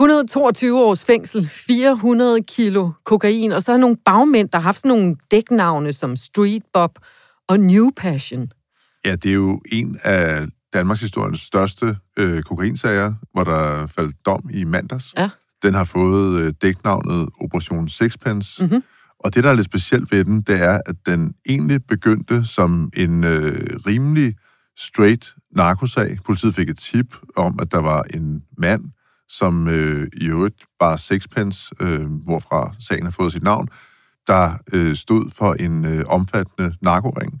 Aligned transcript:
122 0.00 0.84
års 0.84 1.04
fængsel, 1.04 1.48
400 1.48 2.42
kilo 2.42 2.90
kokain, 3.04 3.52
og 3.52 3.62
så 3.62 3.72
er 3.72 3.76
nogle 3.76 3.96
bagmænd, 4.04 4.48
der 4.48 4.58
har 4.58 4.62
haft 4.62 4.78
sådan 4.78 4.88
nogle 4.88 5.16
dæknavne 5.30 5.92
som 5.92 6.16
Street 6.16 6.62
Bob 6.72 6.98
og 7.48 7.60
New 7.60 7.90
Passion. 7.96 8.52
Ja, 9.04 9.16
det 9.16 9.30
er 9.30 9.34
jo 9.34 9.60
en 9.72 9.98
af 10.04 10.46
Danmarks 10.74 11.00
historiens 11.00 11.40
største 11.40 11.96
øh, 12.16 12.42
kokainsager, 12.42 13.14
hvor 13.32 13.44
der 13.44 13.86
faldt 13.86 14.16
dom 14.26 14.50
i 14.52 14.64
mandags. 14.64 15.14
Ja. 15.16 15.30
Den 15.62 15.74
har 15.74 15.84
fået 15.84 16.40
øh, 16.40 16.52
dæknavnet 16.62 17.28
Operation 17.40 17.88
Sixpence. 17.88 18.64
Mhm. 18.64 18.82
Og 19.18 19.34
det, 19.34 19.44
der 19.44 19.50
er 19.50 19.54
lidt 19.54 19.66
specielt 19.66 20.12
ved 20.12 20.24
den, 20.24 20.42
det 20.42 20.62
er, 20.62 20.80
at 20.86 20.96
den 21.06 21.34
egentlig 21.48 21.84
begyndte 21.88 22.44
som 22.44 22.90
en 22.96 23.24
øh, 23.24 23.76
rimelig 23.86 24.34
straight 24.78 25.34
narkosag. 25.56 26.18
Politiet 26.24 26.54
fik 26.54 26.68
et 26.68 26.78
tip 26.78 27.16
om, 27.36 27.58
at 27.62 27.72
der 27.72 27.80
var 27.80 28.02
en 28.02 28.42
mand, 28.58 28.84
som 29.30 29.68
øh, 29.68 30.06
i 30.12 30.26
øvrigt 30.26 30.64
bare 30.78 30.98
sixpence, 30.98 31.74
øh, 31.80 32.06
hvorfra 32.24 32.74
sagen 32.78 33.04
har 33.04 33.10
fået 33.10 33.32
sit 33.32 33.42
navn, 33.42 33.68
der 34.26 34.54
øh, 34.72 34.96
stod 34.96 35.30
for 35.30 35.54
en 35.54 35.84
øh, 35.84 36.04
omfattende 36.06 36.74
narkoring. 36.82 37.40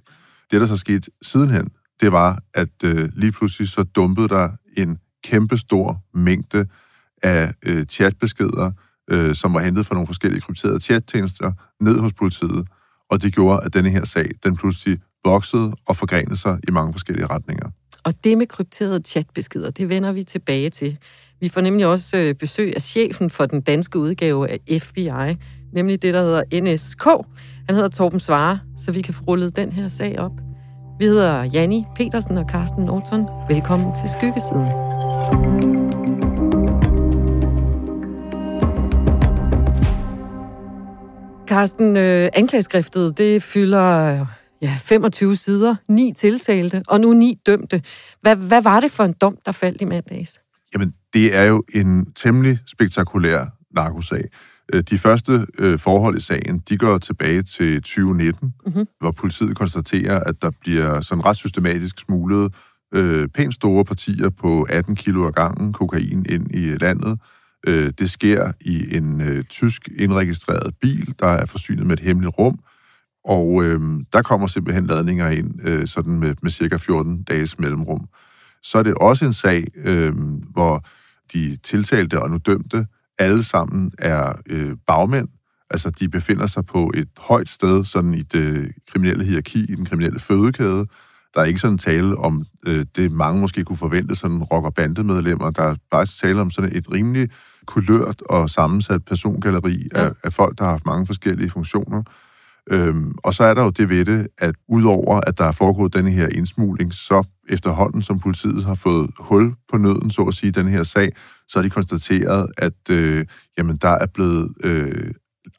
Det, 0.50 0.60
der 0.60 0.66
så 0.66 0.76
skete 0.76 1.10
sidenhen, 1.22 1.68
det 2.00 2.12
var, 2.12 2.38
at 2.54 2.84
øh, 2.84 3.08
lige 3.16 3.32
pludselig 3.32 3.68
så 3.68 3.82
dumpede 3.82 4.28
der 4.28 4.50
en 4.76 4.98
kæmpestor 5.24 6.02
mængde 6.14 6.66
af 7.22 7.54
øh, 7.66 7.86
chatbeskeder, 7.86 8.72
øh, 9.10 9.34
som 9.34 9.54
var 9.54 9.60
hentet 9.60 9.86
fra 9.86 9.94
nogle 9.94 10.06
forskellige 10.06 10.40
krypterede 10.40 10.80
chattjenester, 10.80 11.52
ned 11.80 12.00
hos 12.00 12.12
politiet. 12.12 12.68
Og 13.10 13.22
det 13.22 13.34
gjorde, 13.34 13.60
at 13.64 13.74
denne 13.74 13.90
her 13.90 14.04
sag, 14.04 14.30
den 14.44 14.56
pludselig 14.56 14.98
voksede 15.24 15.72
og 15.86 15.96
forgrenede 15.96 16.36
sig 16.36 16.58
i 16.68 16.70
mange 16.70 16.92
forskellige 16.92 17.26
retninger. 17.26 17.70
Og 18.04 18.14
det 18.24 18.38
med 18.38 18.46
krypterede 18.46 19.02
chatbeskeder, 19.04 19.70
det 19.70 19.88
vender 19.88 20.12
vi 20.12 20.22
tilbage 20.22 20.70
til. 20.70 20.98
Vi 21.40 21.48
får 21.48 21.60
nemlig 21.60 21.86
også 21.86 22.16
øh, 22.16 22.34
besøg 22.34 22.72
af 22.74 22.82
chefen 22.82 23.30
for 23.30 23.46
den 23.46 23.60
danske 23.60 23.98
udgave 23.98 24.48
af 24.50 24.80
FBI, 24.80 25.36
nemlig 25.72 26.02
det, 26.02 26.14
der 26.14 26.22
hedder 26.22 26.60
NSK. 26.62 27.04
Han 27.66 27.74
hedder 27.74 27.88
Torben 27.88 28.20
Svare, 28.20 28.60
så 28.76 28.92
vi 28.92 29.02
kan 29.02 29.14
få 29.14 29.22
rullet 29.28 29.56
den 29.56 29.72
her 29.72 29.88
sag 29.88 30.18
op. 30.18 30.32
Vi 30.98 31.04
hedder 31.04 31.44
Janni 31.44 31.84
Petersen 31.96 32.38
og 32.38 32.44
Carsten 32.50 32.84
Norton. 32.84 33.26
Velkommen 33.48 33.94
til 33.94 34.08
Skyggesiden. 34.10 34.66
Carsten, 41.46 41.96
øh, 41.96 42.28
anklageskriftet, 42.32 43.18
det 43.18 43.42
fylder 43.42 44.20
øh, 44.20 44.26
ja, 44.62 44.76
25 44.80 45.36
sider, 45.36 45.76
ni 45.88 46.12
tiltalte, 46.16 46.82
og 46.88 47.00
nu 47.00 47.12
ni 47.12 47.38
dømte. 47.46 47.82
Hvad, 48.20 48.36
hvad 48.36 48.62
var 48.62 48.80
det 48.80 48.90
for 48.90 49.04
en 49.04 49.14
dom, 49.20 49.36
der 49.46 49.52
faldt 49.52 49.80
i 49.80 49.84
mandags? 49.84 50.40
Jamen, 50.74 50.94
det 51.14 51.36
er 51.36 51.44
jo 51.44 51.62
en 51.74 52.12
temmelig 52.12 52.58
spektakulær 52.66 53.46
narkosag. 53.74 54.24
Øh, 54.74 54.82
De 54.90 54.98
første 54.98 55.46
øh, 55.58 55.78
forhold 55.78 56.16
i 56.18 56.20
sagen, 56.20 56.58
de 56.68 56.78
går 56.78 56.98
tilbage 56.98 57.42
til 57.42 57.82
2019, 57.82 58.54
Mhm. 58.66 58.86
hvor 59.00 59.10
politiet 59.10 59.56
konstaterer, 59.56 60.20
at 60.20 60.34
der 60.42 60.50
bliver 60.60 61.00
sådan 61.00 61.24
ret 61.24 61.36
systematisk 61.36 61.98
smuglet 61.98 62.54
øh, 62.94 63.28
pænt 63.28 63.54
store 63.54 63.84
partier 63.84 64.30
på 64.30 64.66
18 64.70 64.96
kilo 64.96 65.26
ad 65.26 65.32
gangen 65.32 65.72
kokain 65.72 66.26
ind 66.28 66.54
i 66.54 66.76
landet. 66.80 67.18
Øh, 67.66 67.92
det 67.98 68.10
sker 68.10 68.52
i 68.60 68.96
en 68.96 69.20
øh, 69.20 69.44
tysk 69.44 69.88
indregistreret 69.98 70.74
bil, 70.80 71.14
der 71.20 71.26
er 71.28 71.46
forsynet 71.46 71.86
med 71.86 71.96
et 71.98 72.04
hemmeligt 72.04 72.38
rum, 72.38 72.58
og 73.24 73.64
øh, 73.64 73.80
der 74.12 74.22
kommer 74.22 74.46
simpelthen 74.46 74.86
ladninger 74.86 75.28
ind 75.28 75.54
øh, 75.68 75.86
sådan 75.86 76.18
med, 76.20 76.34
med 76.42 76.50
cirka 76.50 76.76
14 76.76 77.22
dages 77.22 77.58
mellemrum. 77.58 78.08
Så 78.62 78.78
er 78.78 78.82
det 78.82 78.94
også 78.94 79.24
en 79.24 79.32
sag, 79.32 79.64
øh, 79.74 80.12
hvor 80.52 80.84
de 81.32 81.56
tiltalte 81.56 82.22
og 82.22 82.30
nu 82.30 82.36
dømte 82.36 82.86
alle 83.18 83.44
sammen 83.44 83.92
er 83.98 84.32
øh, 84.46 84.76
bagmænd. 84.86 85.28
Altså, 85.70 85.90
de 85.90 86.08
befinder 86.08 86.46
sig 86.46 86.66
på 86.66 86.90
et 86.94 87.08
højt 87.18 87.48
sted, 87.48 87.84
sådan 87.84 88.14
i 88.14 88.22
det 88.22 88.72
kriminelle 88.92 89.24
hierarki, 89.24 89.64
i 89.72 89.74
den 89.74 89.84
kriminelle 89.84 90.20
fødekæde. 90.20 90.86
Der 91.34 91.40
er 91.40 91.44
ikke 91.44 91.60
sådan 91.60 91.78
tale 91.78 92.16
om 92.16 92.44
øh, 92.66 92.86
det, 92.96 93.12
mange 93.12 93.40
måske 93.40 93.64
kunne 93.64 93.76
forvente, 93.76 94.14
sådan 94.14 94.42
rock- 94.42 94.66
og 94.66 94.74
bandemedlemmer. 94.74 95.50
Der 95.50 95.62
er 95.62 95.74
faktisk 95.92 96.20
tale 96.20 96.40
om 96.40 96.50
sådan 96.50 96.76
et 96.76 96.92
rimelig 96.92 97.28
kulørt 97.66 98.22
og 98.22 98.50
sammensat 98.50 99.04
persongalleri 99.04 99.88
ja. 99.94 100.04
af, 100.04 100.12
af 100.22 100.32
folk, 100.32 100.58
der 100.58 100.64
har 100.64 100.70
haft 100.70 100.86
mange 100.86 101.06
forskellige 101.06 101.50
funktioner. 101.50 102.02
Øhm, 102.70 103.14
og 103.24 103.34
så 103.34 103.44
er 103.44 103.54
der 103.54 103.62
jo 103.62 103.70
det 103.70 103.88
ved 103.90 104.04
det, 104.04 104.28
at 104.38 104.54
udover 104.68 105.20
at 105.26 105.38
der 105.38 105.44
er 105.44 105.52
foregået 105.52 105.94
denne 105.94 106.10
her 106.10 106.28
indsmugling, 106.28 106.94
så 106.94 107.26
efterhånden 107.48 108.02
som 108.02 108.20
politiet 108.20 108.64
har 108.64 108.74
fået 108.74 109.10
hul 109.18 109.54
på 109.72 109.78
nøden, 109.78 110.10
så 110.10 110.22
at 110.22 110.34
sige, 110.34 110.52
den 110.52 110.68
her 110.68 110.82
sag, 110.82 111.12
så 111.48 111.58
har 111.58 111.62
de 111.62 111.70
konstateret, 111.70 112.46
at 112.58 112.90
øh, 112.90 113.24
jamen, 113.58 113.76
der 113.76 113.88
er 113.88 114.06
blevet 114.14 114.52
øh, 114.64 115.10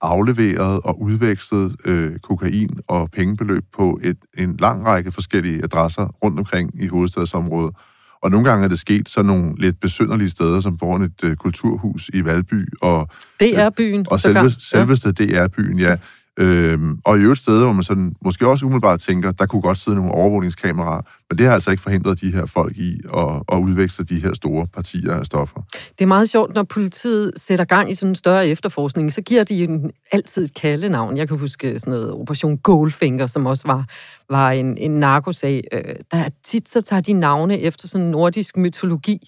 afleveret 0.01 0.79
og 0.83 1.01
udvekslet 1.01 1.75
øh, 1.85 2.19
kokain 2.19 2.79
og 2.87 3.11
pengebeløb 3.11 3.63
på 3.77 3.99
et, 4.03 4.17
en 4.37 4.57
lang 4.57 4.85
række 4.85 5.11
forskellige 5.11 5.63
adresser 5.63 6.07
rundt 6.23 6.39
omkring 6.39 6.83
i 6.83 6.87
hovedstadsområdet. 6.87 7.75
Og 8.23 8.31
nogle 8.31 8.49
gange 8.49 8.63
er 8.63 8.67
det 8.69 8.79
sket 8.79 9.09
sådan 9.09 9.25
nogle 9.25 9.55
lidt 9.57 9.79
besynderlige 9.79 10.29
steder, 10.29 10.59
som 10.59 10.77
foran 10.77 11.01
et 11.01 11.23
øh, 11.23 11.35
kulturhus 11.35 12.09
i 12.13 12.25
Valby, 12.25 12.67
og 12.81 13.09
Det 13.39 13.59
er 13.59 13.69
byen. 13.69 14.05
og 14.09 14.19
sågar. 14.19 14.47
selve, 14.47 14.55
selveste 14.59 15.11
DR-byen, 15.11 15.79
ja. 15.79 15.97
Øhm, 16.39 16.99
og 17.05 17.17
i 17.17 17.21
øvrigt 17.21 17.41
steder, 17.41 17.63
hvor 17.63 17.73
man 17.73 17.83
sådan, 17.83 18.15
måske 18.25 18.47
også 18.47 18.65
umiddelbart 18.65 18.99
tænker, 18.99 19.31
der 19.31 19.45
kunne 19.45 19.61
godt 19.61 19.77
sidde 19.77 19.97
nogle 19.97 20.11
overvågningskameraer, 20.11 21.01
men 21.29 21.37
det 21.37 21.45
har 21.45 21.53
altså 21.53 21.71
ikke 21.71 21.83
forhindret 21.83 22.21
de 22.21 22.31
her 22.31 22.45
folk 22.45 22.77
i 22.77 23.01
at, 23.17 23.41
at 23.51 23.57
udveksle 23.57 24.05
de 24.05 24.19
her 24.19 24.33
store 24.33 24.67
partier 24.67 25.13
af 25.13 25.25
stoffer. 25.25 25.61
Det 25.71 26.01
er 26.01 26.05
meget 26.05 26.29
sjovt, 26.29 26.55
når 26.55 26.63
politiet 26.63 27.31
sætter 27.37 27.65
gang 27.65 27.91
i 27.91 27.95
sådan 27.95 28.11
en 28.11 28.15
større 28.15 28.47
efterforskning, 28.47 29.13
så 29.13 29.21
giver 29.21 29.43
de 29.43 29.63
en, 29.63 29.91
altid 30.11 30.43
et 30.43 30.53
kaldenavn. 30.53 31.17
Jeg 31.17 31.27
kan 31.27 31.37
huske 31.37 31.79
sådan 31.79 31.91
noget 31.91 32.11
Operation 32.11 32.57
Goldfinger, 32.57 33.27
som 33.27 33.45
også 33.45 33.67
var, 33.67 33.85
var 34.29 34.51
en, 34.51 34.77
en 34.77 34.91
narkosag. 34.91 35.63
Øh, 35.73 35.81
Der 36.11 36.17
er 36.17 36.29
tit 36.43 36.69
så 36.69 36.81
tager 36.81 37.01
de 37.01 37.13
navne 37.13 37.59
efter 37.59 37.87
sådan 37.87 38.07
nordisk 38.07 38.57
mytologi. 38.57 39.19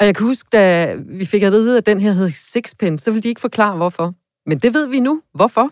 Og 0.00 0.06
jeg 0.06 0.16
kan 0.16 0.26
huske, 0.26 0.48
da 0.52 0.94
vi 1.08 1.24
fik 1.24 1.42
at 1.42 1.52
vide, 1.52 1.78
at 1.78 1.86
den 1.86 2.00
her 2.00 2.12
hed 2.12 2.30
Sixpence, 2.30 3.04
så 3.04 3.10
ville 3.10 3.22
de 3.22 3.28
ikke 3.28 3.40
forklare, 3.40 3.76
hvorfor. 3.76 4.14
Men 4.46 4.58
det 4.58 4.74
ved 4.74 4.88
vi 4.88 5.00
nu. 5.00 5.20
Hvorfor? 5.34 5.70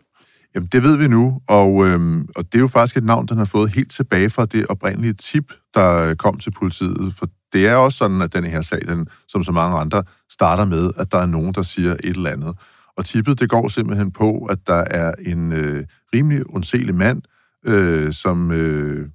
Jamen, 0.55 0.69
det 0.73 0.83
ved 0.83 0.97
vi 0.97 1.09
nu, 1.09 1.41
og, 1.49 1.87
øhm, 1.87 2.29
og 2.37 2.45
det 2.45 2.55
er 2.55 2.63
jo 2.63 2.69
faktisk 2.69 2.97
et 2.97 3.05
navn, 3.05 3.27
den 3.27 3.39
har 3.39 3.45
fået 3.45 3.71
helt 3.71 3.91
tilbage 3.91 4.31
fra 4.31 4.47
det 4.47 4.67
oprindelige 4.67 5.13
tip, 5.13 5.53
der 5.75 6.15
kom 6.15 6.39
til 6.39 6.51
politiet. 6.51 7.15
For 7.19 7.27
det 7.53 7.67
er 7.67 7.75
også 7.75 7.99
sådan, 7.99 8.23
at 8.23 8.33
den 8.33 8.45
her 8.45 8.61
sag, 8.61 8.81
den, 8.89 9.07
som 9.29 9.45
så 9.45 9.53
mange 9.53 9.79
andre, 9.79 10.03
starter 10.31 10.65
med, 10.65 10.91
at 10.97 11.13
der 11.13 11.19
er 11.19 11.27
nogen, 11.27 11.55
der 11.55 11.63
siger 11.63 11.93
et 11.93 12.05
eller 12.05 12.31
andet. 12.31 12.55
Og 12.97 13.05
tippet, 13.05 13.41
det 13.41 13.49
går 13.49 13.69
simpelthen 13.69 14.11
på, 14.11 14.45
at 14.45 14.59
der 14.67 14.85
er 14.91 15.13
en 15.27 15.53
øh, 15.53 15.85
rimelig 16.15 16.43
ondselig 16.49 16.95
mand, 16.95 17.23
øh, 17.67 18.13
som 18.13 18.51
øh, 18.51 19.09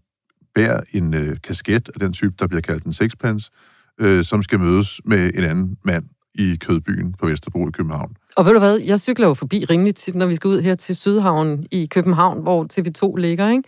bærer 0.56 0.82
en 0.92 1.14
øh, 1.14 1.38
kasket 1.44 1.90
af 1.94 2.00
den 2.00 2.14
type, 2.14 2.36
der 2.40 2.48
bliver 2.48 2.62
kaldt 2.62 2.84
en 2.84 2.94
sixpence, 2.94 3.52
øh, 4.00 4.24
som 4.24 4.44
skal 4.44 4.60
mødes 4.60 5.02
med 5.06 5.32
en 5.36 5.44
anden 5.44 5.78
mand 5.84 6.06
i 6.34 6.56
Kødbyen 6.56 7.14
på 7.14 7.26
Vesterbro 7.26 7.68
i 7.68 7.72
København. 7.72 8.16
Og 8.38 8.46
ved 8.46 8.54
du 8.54 8.60
hvad, 8.60 8.80
jeg 8.80 9.00
cykler 9.00 9.28
jo 9.28 9.34
forbi 9.34 9.66
rimelig 9.66 9.96
tit, 9.96 10.16
når 10.16 10.26
vi 10.26 10.36
skal 10.36 10.48
ud 10.48 10.62
her 10.62 10.76
til 10.76 10.96
Sydhavnen 10.96 11.66
i 11.72 11.86
København, 11.86 12.42
hvor 12.42 12.68
TV2 12.74 13.16
ligger, 13.22 13.50
ikke? 13.50 13.64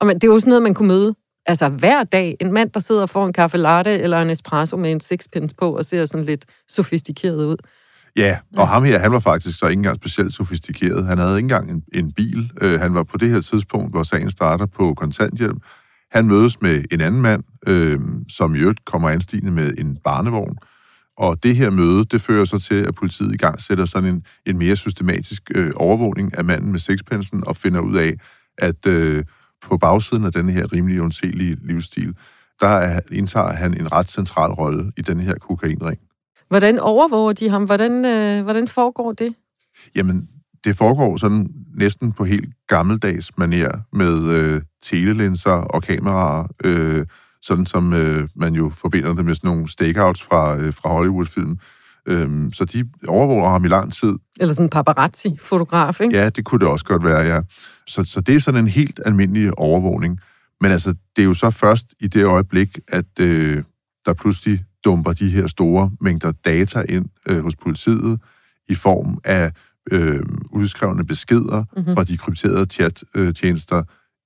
Og 0.00 0.06
man, 0.06 0.16
det 0.16 0.24
er 0.24 0.32
jo 0.32 0.40
sådan 0.40 0.50
noget, 0.50 0.62
man 0.62 0.74
kunne 0.74 0.88
møde 0.88 1.14
altså 1.46 1.68
hver 1.68 2.04
dag. 2.04 2.36
En 2.40 2.52
mand, 2.52 2.70
der 2.70 2.80
sidder 2.80 3.02
og 3.02 3.10
får 3.10 3.26
en 3.26 3.32
kaffe 3.32 3.58
latte 3.58 3.98
eller 3.98 4.22
en 4.22 4.30
espresso 4.30 4.76
med 4.76 4.92
en 4.92 5.00
sixpence 5.00 5.54
på 5.54 5.76
og 5.76 5.84
ser 5.84 6.06
sådan 6.06 6.26
lidt 6.26 6.44
sofistikeret 6.68 7.44
ud. 7.44 7.56
Ja, 8.16 8.38
og 8.56 8.68
ham 8.68 8.84
her, 8.84 8.98
han 8.98 9.12
var 9.12 9.20
faktisk 9.20 9.58
så 9.58 9.66
ikke 9.66 9.78
engang 9.78 9.96
specielt 9.96 10.34
sofistikeret. 10.34 11.06
Han 11.06 11.18
havde 11.18 11.36
ikke 11.36 11.44
engang 11.44 11.70
en, 11.70 11.82
en 11.94 12.12
bil. 12.12 12.50
Øh, 12.60 12.80
han 12.80 12.94
var 12.94 13.02
på 13.02 13.16
det 13.16 13.30
her 13.30 13.40
tidspunkt, 13.40 13.90
hvor 13.90 14.02
sagen 14.02 14.30
starter 14.30 14.66
på 14.66 14.94
kontanthjælp. 14.94 15.56
Han 16.10 16.26
mødes 16.26 16.62
med 16.62 16.84
en 16.90 17.00
anden 17.00 17.22
mand, 17.22 17.42
øh, 17.66 18.00
som 18.28 18.54
i 18.54 18.58
øvrigt 18.58 18.84
kommer 18.84 19.08
anstigende 19.08 19.50
med 19.50 19.74
en 19.78 19.96
barnevogn. 20.04 20.56
Og 21.16 21.42
det 21.42 21.56
her 21.56 21.70
møde, 21.70 22.04
det 22.04 22.20
fører 22.20 22.44
så 22.44 22.58
til, 22.58 22.74
at 22.74 22.94
politiet 22.94 23.34
i 23.34 23.36
gang 23.36 23.60
sætter 23.60 23.84
sådan 23.84 24.08
en, 24.08 24.24
en 24.46 24.58
mere 24.58 24.76
systematisk 24.76 25.42
øh, 25.54 25.72
overvågning 25.76 26.38
af 26.38 26.44
manden 26.44 26.72
med 26.72 26.78
sixpensen 26.78 27.46
og 27.46 27.56
finder 27.56 27.80
ud 27.80 27.96
af, 27.96 28.14
at 28.58 28.86
øh, 28.86 29.24
på 29.62 29.78
bagsiden 29.78 30.24
af 30.24 30.32
denne 30.32 30.52
her 30.52 30.72
rimelig 30.72 31.00
undselige 31.00 31.56
livsstil, 31.62 32.14
der 32.60 32.68
er, 32.68 33.00
indtager 33.12 33.52
han 33.52 33.80
en 33.80 33.92
ret 33.92 34.10
central 34.10 34.50
rolle 34.50 34.92
i 34.96 35.02
den 35.02 35.20
her 35.20 35.34
kokainring. 35.34 35.98
Hvordan 36.48 36.78
overvåger 36.78 37.32
de 37.32 37.48
ham? 37.48 37.64
Hvordan, 37.64 38.04
øh, 38.04 38.44
hvordan 38.44 38.68
foregår 38.68 39.12
det? 39.12 39.34
Jamen, 39.94 40.28
det 40.64 40.76
foregår 40.76 41.16
sådan 41.16 41.48
næsten 41.74 42.12
på 42.12 42.24
helt 42.24 42.54
gammeldags 42.66 43.30
manér 43.40 43.78
med 43.92 44.28
øh, 44.28 44.62
telelinser 44.82 45.50
og 45.50 45.82
kameraer, 45.82 46.46
øh, 46.64 47.06
sådan 47.42 47.66
som 47.66 47.92
øh, 47.92 48.28
man 48.36 48.54
jo 48.54 48.70
forbinder 48.74 49.14
det 49.14 49.24
med 49.24 49.34
sådan 49.34 49.48
nogle 49.48 49.68
stakeouts 49.68 50.22
fra, 50.22 50.56
øh, 50.56 50.74
fra 50.74 50.88
Hollywood-film. 50.88 51.58
Øh, 52.08 52.52
så 52.52 52.64
de 52.64 52.88
overvåger 53.08 53.50
ham 53.50 53.64
i 53.64 53.68
lang 53.68 53.92
tid. 53.92 54.14
Eller 54.40 54.54
sådan 54.54 54.66
en 54.66 54.70
paparazzi-fotograf, 54.70 56.00
ikke? 56.00 56.18
Ja, 56.18 56.28
det 56.28 56.44
kunne 56.44 56.58
det 56.58 56.68
også 56.68 56.84
godt 56.84 57.04
være, 57.04 57.20
ja. 57.20 57.40
Så, 57.86 58.04
så 58.04 58.20
det 58.20 58.36
er 58.36 58.40
sådan 58.40 58.60
en 58.60 58.68
helt 58.68 59.00
almindelig 59.04 59.58
overvågning. 59.58 60.20
Men 60.60 60.70
altså, 60.70 60.94
det 61.16 61.22
er 61.22 61.26
jo 61.26 61.34
så 61.34 61.50
først 61.50 61.86
i 62.00 62.06
det 62.06 62.24
øjeblik, 62.24 62.78
at 62.88 63.20
øh, 63.20 63.62
der 64.06 64.14
pludselig 64.14 64.64
dumper 64.84 65.12
de 65.12 65.30
her 65.30 65.46
store 65.46 65.90
mængder 66.00 66.32
data 66.32 66.84
ind 66.88 67.06
øh, 67.28 67.42
hos 67.42 67.56
politiet 67.56 68.20
i 68.68 68.74
form 68.74 69.18
af 69.24 69.52
øh, 69.92 70.22
udskrevne 70.52 71.06
beskeder 71.06 71.64
mm-hmm. 71.76 71.94
fra 71.94 72.04
de 72.04 72.16
krypterede 72.16 72.66
chat-tjenester, 72.72 73.82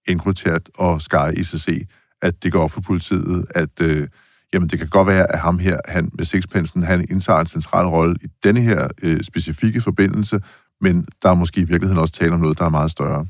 EncroChat 0.08 0.70
og 0.78 1.02
Sky 1.02 1.32
ICC, 1.36 1.88
at 2.22 2.43
det 2.43 2.52
går 2.52 2.62
op 2.62 2.70
for 2.70 2.81
politiet, 2.81 3.44
at 3.55 3.81
øh, 3.82 4.08
jamen, 4.52 4.69
det 4.69 4.78
kan 4.78 4.88
godt 4.88 5.08
være, 5.08 5.32
at 5.32 5.38
ham 5.38 5.58
her, 5.58 5.78
han 5.88 6.11
med 6.12 6.25
Sixpensen, 6.25 6.82
han 6.82 7.06
indtager 7.11 7.40
en 7.40 7.46
central 7.46 7.87
rolle 7.87 8.17
i 8.22 8.26
denne 8.44 8.61
her 8.61 8.88
øh, 9.02 9.22
specifikke 9.22 9.81
forbindelse, 9.81 10.40
men 10.81 11.06
der 11.22 11.28
er 11.31 11.34
måske 11.34 11.61
i 11.61 11.64
virkeligheden 11.64 11.99
også 11.99 12.14
tale 12.14 12.32
om 12.32 12.40
noget, 12.40 12.58
der 12.58 12.64
er 12.64 12.69
meget 12.69 12.90
større. 12.90 13.26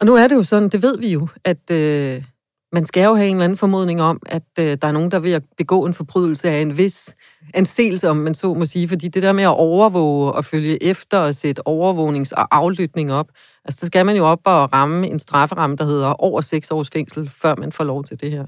Og 0.00 0.06
nu 0.06 0.14
er 0.14 0.28
det 0.28 0.34
jo 0.34 0.42
sådan, 0.42 0.68
det 0.68 0.82
ved 0.82 0.98
vi 0.98 1.12
jo, 1.12 1.28
at 1.44 1.70
øh, 1.70 2.22
man 2.72 2.86
skal 2.86 3.04
jo 3.04 3.14
have 3.14 3.28
en 3.28 3.34
eller 3.34 3.44
anden 3.44 3.58
formodning 3.58 4.02
om, 4.02 4.20
at 4.26 4.42
øh, 4.58 4.64
der 4.82 4.88
er 4.88 4.92
nogen, 4.92 5.10
der 5.10 5.18
vil 5.18 5.42
begå 5.56 5.86
en 5.86 5.94
forbrydelse 5.94 6.50
af 6.50 6.60
en 6.60 6.78
vis 6.78 7.16
anseelse, 7.54 8.08
om 8.08 8.16
man 8.16 8.34
så 8.34 8.54
må 8.54 8.66
sige. 8.66 8.88
Fordi 8.88 9.08
det 9.08 9.22
der 9.22 9.32
med 9.32 9.44
at 9.44 9.56
overvåge 9.56 10.32
og 10.32 10.44
følge 10.44 10.82
efter 10.82 11.18
og 11.18 11.34
sætte 11.34 11.62
overvågnings- 11.68 12.32
og 12.32 12.56
aflytning 12.56 13.12
op, 13.12 13.28
altså 13.64 13.78
der 13.80 13.86
skal 13.86 14.06
man 14.06 14.16
jo 14.16 14.24
op 14.24 14.40
og 14.44 14.72
ramme 14.72 15.08
en 15.08 15.18
strafferamme, 15.18 15.76
der 15.76 15.84
hedder 15.84 16.08
over 16.08 16.40
seks 16.40 16.70
års 16.70 16.90
fængsel, 16.90 17.30
før 17.42 17.54
man 17.54 17.72
får 17.72 17.84
lov 17.84 18.04
til 18.04 18.20
det 18.20 18.30
her. 18.30 18.46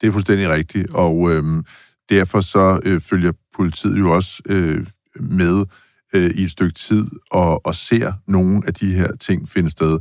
Det 0.00 0.08
er 0.08 0.12
fuldstændig 0.12 0.48
rigtigt, 0.48 0.94
og 0.94 1.30
øh, 1.30 1.44
derfor 2.10 2.40
så 2.40 2.80
øh, 2.84 3.00
følger 3.00 3.32
politiet 3.56 3.98
jo 3.98 4.12
også 4.12 4.42
øh, 4.48 4.86
med 5.20 5.64
øh, 6.12 6.30
i 6.30 6.42
et 6.42 6.50
stykke 6.50 6.74
tid 6.74 7.06
og, 7.30 7.66
og 7.66 7.74
ser 7.74 8.12
nogle 8.26 8.62
af 8.66 8.74
de 8.74 8.94
her 8.94 9.16
ting 9.16 9.48
finde 9.48 9.70
sted. 9.70 9.98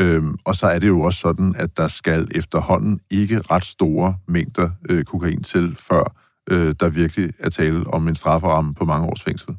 Øhm, 0.00 0.36
og 0.44 0.54
så 0.54 0.66
er 0.66 0.78
det 0.78 0.88
jo 0.88 1.00
også 1.00 1.18
sådan, 1.18 1.54
at 1.58 1.76
der 1.76 1.88
skal 1.88 2.28
efterhånden 2.34 3.00
ikke 3.10 3.40
ret 3.40 3.64
store 3.64 4.16
mængder 4.28 4.70
øh, 4.88 5.04
kokain 5.04 5.42
til, 5.42 5.76
før 5.78 6.14
øh, 6.50 6.74
der 6.80 6.88
virkelig 6.88 7.32
er 7.38 7.50
tale 7.50 7.86
om 7.86 8.08
en 8.08 8.16
strafferamme 8.16 8.74
på 8.74 8.84
mange 8.84 9.06
års 9.06 9.22
fængsel. 9.22 9.56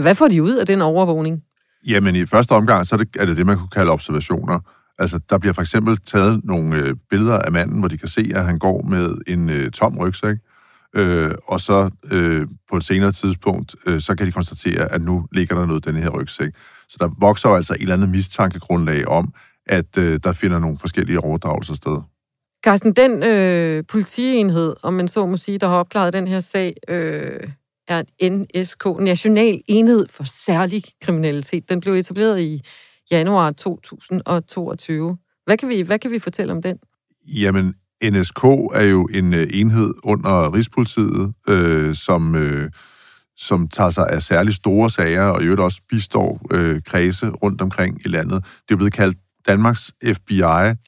Hvad 0.00 0.14
får 0.14 0.28
de 0.28 0.42
ud 0.42 0.54
af 0.54 0.66
den 0.66 0.82
overvågning? 0.82 1.42
Jamen 1.88 2.16
i 2.16 2.26
første 2.26 2.52
omgang, 2.52 2.86
så 2.86 2.94
er 2.94 2.98
det, 2.98 3.08
er 3.18 3.26
det 3.26 3.36
det, 3.36 3.46
man 3.46 3.56
kunne 3.56 3.68
kalde 3.68 3.90
observationer. 3.90 4.60
Altså, 4.98 5.20
der 5.30 5.38
bliver 5.38 5.52
for 5.52 5.62
eksempel 5.62 5.96
taget 5.96 6.44
nogle 6.44 6.76
øh, 6.76 6.94
billeder 7.10 7.38
af 7.38 7.52
manden, 7.52 7.78
hvor 7.78 7.88
de 7.88 7.98
kan 7.98 8.08
se, 8.08 8.30
at 8.34 8.44
han 8.44 8.58
går 8.58 8.82
med 8.82 9.14
en 9.26 9.50
øh, 9.50 9.70
tom 9.70 9.98
rygsæk, 9.98 10.36
øh, 10.96 11.30
og 11.46 11.60
så 11.60 11.90
øh, 12.12 12.46
på 12.70 12.76
et 12.76 12.84
senere 12.84 13.12
tidspunkt, 13.12 13.76
øh, 13.86 14.00
så 14.00 14.14
kan 14.16 14.26
de 14.26 14.32
konstatere, 14.32 14.92
at 14.92 15.02
nu 15.02 15.26
ligger 15.32 15.56
der 15.56 15.66
noget 15.66 15.86
i 15.86 15.90
den 15.92 16.02
her 16.02 16.10
rygsæk. 16.10 16.50
Så 16.88 16.96
der 17.00 17.08
vokser 17.20 17.48
jo 17.48 17.54
altså 17.54 17.74
et 17.74 17.80
eller 17.80 17.94
andet 17.94 18.08
mistankegrundlag 18.08 19.08
om, 19.08 19.32
at 19.66 19.98
øh, 19.98 20.20
der 20.24 20.32
finder 20.32 20.58
nogle 20.58 20.78
forskellige 20.78 21.20
overdragelser 21.20 21.74
sted. 21.74 21.98
Carsten, 22.64 22.92
den 22.92 23.22
øh, 23.22 23.84
politienhed, 23.88 24.74
om 24.82 24.94
man 24.94 25.08
så 25.08 25.26
må 25.26 25.36
sige, 25.36 25.58
der 25.58 25.68
har 25.68 25.76
opklaret 25.76 26.12
den 26.12 26.28
her 26.28 26.40
sag, 26.40 26.74
øh, 26.88 27.48
er 27.88 28.02
NSK, 28.22 28.86
National 29.00 29.62
Enhed 29.68 30.06
for 30.10 30.24
Særlig 30.24 30.82
Kriminalitet. 31.02 31.68
Den 31.68 31.80
blev 31.80 31.92
etableret 31.92 32.40
i 32.40 32.62
januar 33.10 33.50
2022. 33.50 35.16
Hvad 35.44 35.56
kan 35.56 35.68
vi, 35.68 35.80
hvad 35.80 35.98
kan 35.98 36.10
vi 36.10 36.18
fortælle 36.18 36.52
om 36.52 36.62
den? 36.62 36.78
Jamen, 37.28 37.74
NSK 38.04 38.44
er 38.74 38.86
jo 38.90 39.08
en 39.14 39.34
øh, 39.34 39.46
enhed 39.50 39.90
under 40.04 40.54
Rigspolitiet, 40.54 41.32
øh, 41.48 41.94
som, 41.94 42.34
øh, 42.34 42.70
som 43.36 43.68
tager 43.68 43.90
sig 43.90 44.08
af 44.10 44.22
særligt 44.22 44.56
store 44.56 44.90
sager, 44.90 45.22
og 45.22 45.42
i 45.42 45.44
øvrigt 45.44 45.60
også 45.60 45.80
bistår 45.90 46.46
øh, 46.50 46.82
kredse 46.82 47.28
rundt 47.28 47.62
omkring 47.62 48.00
i 48.04 48.08
landet. 48.08 48.44
Det 48.68 48.74
er 48.74 48.76
blevet 48.76 48.92
kaldt 48.92 49.18
Danmarks 49.46 49.90
FBI, 50.12 50.40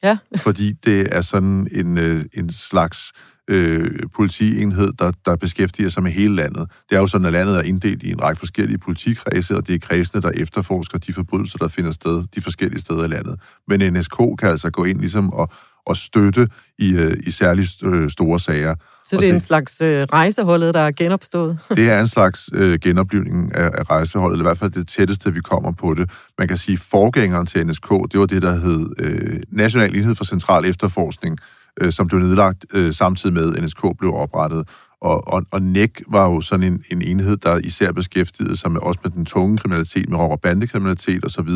ja. 0.03 0.17
fordi 0.35 0.71
det 0.71 1.07
er 1.15 1.21
sådan 1.21 1.67
en, 1.71 1.97
øh, 1.97 2.25
en 2.33 2.51
slags 2.51 3.11
øh, 3.49 3.91
politienhed, 4.15 4.93
der, 4.99 5.11
der 5.25 5.35
beskæftiger 5.35 5.89
sig 5.89 6.03
med 6.03 6.11
hele 6.11 6.35
landet. 6.35 6.71
Det 6.89 6.95
er 6.95 6.99
jo 6.99 7.07
sådan, 7.07 7.25
at 7.25 7.33
landet 7.33 7.57
er 7.57 7.61
inddelt 7.61 8.03
i 8.03 8.11
en 8.11 8.23
række 8.23 8.39
forskellige 8.39 8.77
politikredse, 8.77 9.55
og 9.55 9.67
det 9.67 9.75
er 9.75 9.79
kredsene, 9.79 10.21
der 10.21 10.31
efterforsker 10.31 10.97
de 10.97 11.13
forbrydelser, 11.13 11.57
der 11.57 11.67
finder 11.67 11.91
sted 11.91 12.23
de 12.35 12.41
forskellige 12.41 12.81
steder 12.81 13.03
i 13.03 13.07
landet. 13.07 13.39
Men 13.67 13.93
NSK 13.93 14.17
kan 14.39 14.49
altså 14.49 14.69
gå 14.69 14.83
ind 14.83 14.99
ligesom 14.99 15.33
og, 15.33 15.49
og 15.85 15.97
støtte 15.97 16.47
i, 16.79 16.95
øh, 16.97 17.17
i 17.27 17.31
særligt 17.31 17.83
øh, 17.83 18.09
store 18.09 18.39
sager. 18.39 18.75
Så 19.09 19.15
det 19.15 19.23
er 19.23 19.27
det, 19.27 19.35
en 19.35 19.41
slags 19.41 19.81
øh, 19.81 20.07
rejseholdet, 20.13 20.73
der 20.73 20.79
er 20.79 20.91
genopstået? 20.91 21.59
det 21.75 21.89
er 21.89 21.99
en 21.99 22.07
slags 22.07 22.49
øh, 22.53 22.79
genoplivning 22.79 23.55
af, 23.55 23.71
af 23.73 23.89
rejseholdet, 23.89 24.33
eller 24.33 24.45
i 24.45 24.47
hvert 24.47 24.57
fald 24.57 24.71
det 24.71 24.87
tætteste, 24.87 25.33
vi 25.33 25.39
kommer 25.41 25.71
på 25.71 25.93
det. 25.93 26.09
Man 26.37 26.47
kan 26.47 26.57
sige, 26.57 26.73
at 26.73 26.79
forgængeren 26.79 27.45
til 27.45 27.67
NSK, 27.67 27.89
det 28.11 28.19
var 28.19 28.25
det, 28.25 28.41
der 28.41 28.55
hed 28.55 28.89
øh, 28.99 29.41
National 29.49 29.95
Enhed 29.95 30.15
for 30.15 30.25
Central 30.25 30.65
Efterforskning, 30.65 31.37
øh, 31.81 31.91
som 31.91 32.07
blev 32.07 32.19
nedlagt 32.19 32.65
øh, 32.73 32.93
samtidig 32.93 33.33
med, 33.33 33.55
at 33.55 33.63
NSK 33.63 33.81
blev 33.99 34.13
oprettet. 34.13 34.67
Og, 35.01 35.27
og, 35.27 35.45
og 35.51 35.61
NEC 35.61 35.91
var 36.07 36.29
jo 36.29 36.41
sådan 36.41 36.73
en, 36.73 36.83
en 36.91 37.01
enhed, 37.01 37.37
der 37.37 37.57
især 37.57 37.91
beskæftigede 37.91 38.57
sig 38.57 38.71
med, 38.71 38.81
også 38.81 38.99
med 39.03 39.11
den 39.11 39.25
tunge 39.25 39.57
kriminalitet, 39.57 40.09
med 40.09 40.17
rock- 40.17 40.31
og 40.31 40.41
bandekriminalitet 40.41 41.25
osv., 41.25 41.49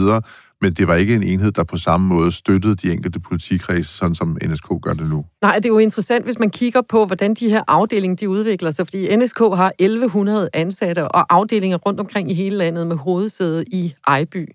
men 0.64 0.74
det 0.74 0.88
var 0.88 0.96
ikke 0.96 1.16
en 1.16 1.24
enhed, 1.24 1.52
der 1.52 1.64
på 1.64 1.78
samme 1.78 2.08
måde 2.08 2.32
støttede 2.32 2.76
de 2.76 2.92
enkelte 2.92 3.20
politikredse, 3.20 3.94
sådan 3.94 4.16
som 4.16 4.38
NSK 4.46 4.68
gør 4.82 4.94
det 4.94 5.10
nu. 5.10 5.26
Nej, 5.42 5.56
det 5.56 5.66
er 5.66 5.70
jo 5.70 5.78
interessant, 5.78 6.26
hvis 6.26 6.40
man 6.40 6.50
kigger 6.50 6.82
på, 6.82 7.06
hvordan 7.06 7.34
de 7.34 7.50
her 7.50 7.64
afdelinger 7.68 8.16
de 8.16 8.30
udvikler 8.30 8.72
sig, 8.72 8.88
fordi 8.88 9.16
NSK 9.16 9.40
har 9.40 9.74
1100 9.80 10.50
ansatte 10.54 11.08
og 11.08 11.36
afdelinger 11.36 11.78
rundt 11.78 12.00
omkring 12.00 12.32
i 12.32 12.34
hele 12.34 12.58
landet 12.58 12.88
med 12.88 12.96
hovedsæde 12.96 13.64
i 13.68 13.94
Ejby. 14.08 14.50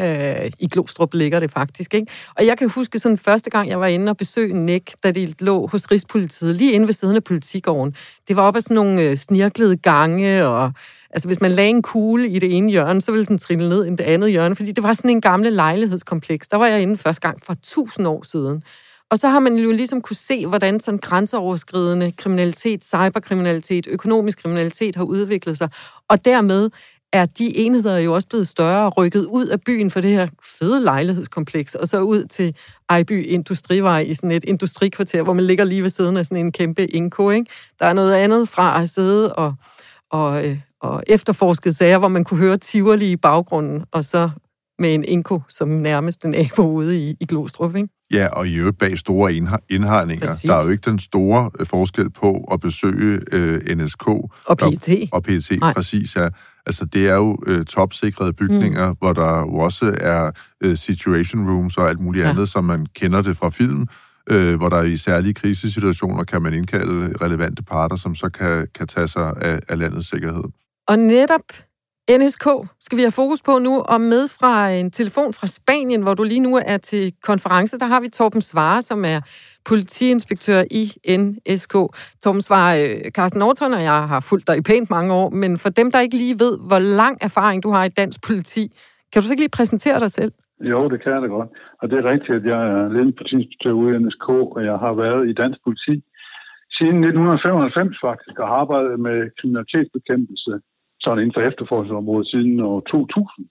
Øh, 0.00 0.50
I 0.58 0.66
Glostrup 0.66 1.14
ligger 1.14 1.40
det 1.40 1.50
faktisk. 1.50 1.94
Ikke? 1.94 2.12
Og 2.36 2.46
jeg 2.46 2.58
kan 2.58 2.68
huske 2.68 2.98
sådan 2.98 3.18
første 3.18 3.50
gang, 3.50 3.68
jeg 3.68 3.80
var 3.80 3.86
inde 3.86 4.10
og 4.10 4.16
besøgte 4.16 4.58
Nick, 4.58 4.90
da 5.04 5.10
de 5.10 5.34
lå 5.40 5.66
hos 5.66 5.90
Rigspolitiet, 5.90 6.56
lige 6.56 6.72
inde 6.72 6.86
ved 6.86 6.94
siden 6.94 7.16
af 7.16 7.24
politigården. 7.24 7.94
Det 8.28 8.36
var 8.36 8.42
op 8.42 8.56
ad 8.56 8.60
sådan 8.60 8.74
nogle 8.74 9.02
øh, 9.02 9.16
snirklede 9.16 9.76
gange, 9.76 10.46
og 10.46 10.72
altså 11.10 11.28
hvis 11.28 11.40
man 11.40 11.50
lagde 11.50 11.70
en 11.70 11.82
kugle 11.82 12.28
i 12.28 12.38
det 12.38 12.56
ene 12.56 12.70
hjørne, 12.70 13.00
så 13.00 13.12
ville 13.12 13.26
den 13.26 13.38
trille 13.38 13.68
ned 13.68 13.84
i 13.84 13.90
det 13.90 14.00
andet 14.00 14.30
hjørne, 14.30 14.56
fordi 14.56 14.72
det 14.72 14.82
var 14.82 14.92
sådan 14.92 15.10
en 15.10 15.20
gamle 15.20 15.50
lejlighedskompleks. 15.50 16.48
Der 16.48 16.56
var 16.56 16.66
jeg 16.66 16.82
inde 16.82 16.96
første 16.96 17.20
gang 17.20 17.40
for 17.40 17.56
tusind 17.62 18.06
år 18.06 18.22
siden. 18.22 18.62
Og 19.10 19.18
så 19.18 19.28
har 19.28 19.40
man 19.40 19.56
jo 19.56 19.70
ligesom 19.70 20.00
kunne 20.00 20.16
se, 20.16 20.46
hvordan 20.46 20.80
sådan 20.80 20.98
grænseoverskridende 20.98 22.12
kriminalitet, 22.12 22.84
cyberkriminalitet, 22.84 23.86
økonomisk 23.86 24.42
kriminalitet 24.42 24.96
har 24.96 25.04
udviklet 25.04 25.58
sig. 25.58 25.68
Og 26.08 26.24
dermed 26.24 26.70
er 27.12 27.26
de 27.26 27.56
enheder 27.56 27.98
jo 27.98 28.14
også 28.14 28.28
blevet 28.28 28.48
større 28.48 28.86
og 28.86 28.96
rykket 28.96 29.24
ud 29.24 29.46
af 29.46 29.60
byen 29.60 29.90
for 29.90 30.00
det 30.00 30.10
her 30.10 30.28
fede 30.58 30.80
lejlighedskompleks, 30.80 31.74
og 31.74 31.88
så 31.88 32.00
ud 32.00 32.24
til 32.24 32.56
Ejby 32.90 33.26
Industrivej 33.26 34.00
i 34.00 34.14
sådan 34.14 34.32
et 34.32 34.44
industrikvarter, 34.44 35.22
hvor 35.22 35.32
man 35.32 35.44
ligger 35.44 35.64
lige 35.64 35.82
ved 35.82 35.90
siden 35.90 36.16
af 36.16 36.26
sådan 36.26 36.44
en 36.44 36.52
kæmpe 36.52 36.86
indko. 36.86 37.30
Ikke? 37.30 37.50
Der 37.78 37.86
er 37.86 37.92
noget 37.92 38.14
andet 38.14 38.48
fra 38.48 38.82
at 38.82 38.90
sidde 38.90 39.32
og, 39.34 39.54
og, 40.10 40.46
øh, 40.46 40.58
og 40.80 41.02
efterforske 41.06 41.72
sager, 41.72 41.98
hvor 41.98 42.08
man 42.08 42.24
kunne 42.24 42.40
høre 42.40 42.56
Tivoli 42.56 43.12
i 43.12 43.16
baggrunden, 43.16 43.84
og 43.92 44.04
så 44.04 44.30
med 44.78 44.94
en 44.94 45.04
inko 45.04 45.40
som 45.48 45.68
nærmest 45.68 46.24
en 46.24 46.34
abo 46.34 46.62
ude 46.62 46.98
i, 46.98 47.16
i 47.20 47.24
Glostrup, 47.24 47.76
ikke? 47.76 47.88
Ja, 48.12 48.26
og 48.26 48.48
i 48.48 48.54
øvrigt 48.54 48.78
bag 48.78 48.98
store 48.98 49.34
indhegninger. 49.68 50.26
Der 50.42 50.54
er 50.54 50.64
jo 50.64 50.70
ikke 50.70 50.90
den 50.90 50.98
store 50.98 51.50
øh, 51.60 51.66
forskel 51.66 52.10
på 52.10 52.48
at 52.52 52.60
besøge 52.60 53.20
øh, 53.32 53.76
NSK 53.76 54.06
og 54.06 54.56
PT. 54.56 54.88
Og, 54.88 55.08
og 55.12 55.22
PT, 55.22 55.50
Nej. 55.60 55.72
præcis, 55.72 56.16
ja. 56.16 56.28
Altså, 56.66 56.84
det 56.84 57.08
er 57.08 57.14
jo 57.14 57.38
øh, 57.46 57.64
topsikrede 57.64 58.32
bygninger, 58.32 58.90
mm. 58.90 58.96
hvor 58.98 59.12
der 59.12 59.40
jo 59.40 59.54
også 59.54 59.96
er 60.00 60.30
øh, 60.60 60.76
situation 60.76 61.50
rooms 61.50 61.76
og 61.76 61.88
alt 61.88 62.00
muligt 62.00 62.24
ja. 62.24 62.30
andet, 62.30 62.48
som 62.48 62.64
man 62.64 62.86
kender 62.94 63.22
det 63.22 63.36
fra 63.36 63.50
film, 63.50 63.86
øh, 64.30 64.56
hvor 64.56 64.68
der 64.68 64.82
i 64.82 64.96
særlige 64.96 65.34
krisesituationer 65.34 66.24
kan 66.24 66.42
man 66.42 66.54
indkalde 66.54 67.16
relevante 67.22 67.62
parter, 67.62 67.96
som 67.96 68.14
så 68.14 68.28
kan, 68.28 68.66
kan 68.74 68.86
tage 68.86 69.08
sig 69.08 69.32
af, 69.36 69.60
af 69.68 69.78
landets 69.78 70.10
sikkerhed. 70.10 70.44
Og 70.90 70.98
netop 70.98 71.46
NSK 72.20 72.46
skal 72.80 72.98
vi 72.98 73.02
have 73.02 73.18
fokus 73.22 73.42
på 73.42 73.58
nu, 73.58 73.74
og 73.92 74.00
med 74.00 74.24
fra 74.40 74.54
en 74.70 74.90
telefon 74.90 75.32
fra 75.32 75.46
Spanien, 75.46 76.02
hvor 76.02 76.14
du 76.14 76.22
lige 76.22 76.46
nu 76.48 76.52
er 76.72 76.78
til 76.90 77.12
konference, 77.30 77.78
der 77.78 77.86
har 77.86 78.00
vi 78.00 78.08
Torben 78.08 78.42
Svare, 78.42 78.82
som 78.82 79.04
er 79.04 79.20
politiinspektør 79.68 80.60
i 80.80 80.84
NSK. 81.22 81.74
Torben 82.22 82.42
Svare, 82.42 82.72
øh, 82.84 83.10
Carsten 83.16 83.38
Norton 83.38 83.72
og 83.72 83.82
jeg 83.82 84.08
har 84.12 84.20
fulgt 84.30 84.46
dig 84.48 84.56
i 84.58 84.62
pænt 84.68 84.90
mange 84.90 85.14
år, 85.14 85.30
men 85.30 85.58
for 85.58 85.68
dem, 85.68 85.90
der 85.90 86.00
ikke 86.00 86.16
lige 86.16 86.40
ved, 86.44 86.54
hvor 86.68 86.82
lang 87.00 87.18
erfaring 87.20 87.62
du 87.62 87.70
har 87.70 87.84
i 87.84 87.88
dansk 88.00 88.18
politi, 88.26 88.64
kan 89.10 89.16
du 89.20 89.26
så 89.26 89.32
ikke 89.32 89.44
lige 89.44 89.58
præsentere 89.58 89.98
dig 90.04 90.10
selv? 90.10 90.32
Jo, 90.60 90.88
det 90.88 91.02
kan 91.02 91.12
jeg 91.12 91.22
da 91.22 91.26
godt. 91.26 91.50
Og 91.80 91.90
det 91.90 91.96
er 91.98 92.10
rigtigt, 92.12 92.36
at 92.38 92.44
jeg 92.52 92.60
er 92.74 92.88
ledende 92.94 93.16
politiinspektør 93.18 93.72
ude 93.72 93.90
i 93.94 93.98
NSK, 93.98 94.28
og 94.28 94.60
jeg 94.64 94.76
har 94.84 94.92
været 95.04 95.28
i 95.30 95.32
dansk 95.42 95.58
politi 95.64 95.94
siden 96.76 96.98
1995 97.04 97.96
faktisk, 98.08 98.34
og 98.38 98.46
har 98.48 98.58
arbejdet 98.64 99.00
med 99.06 99.18
kriminalitetsbekæmpelse 99.38 100.52
sådan 101.02 101.18
inden 101.18 101.34
for 101.36 101.40
efterforskningsområdet 101.40 102.26
siden 102.28 102.60
år 102.60 102.80
2000. 102.80 103.46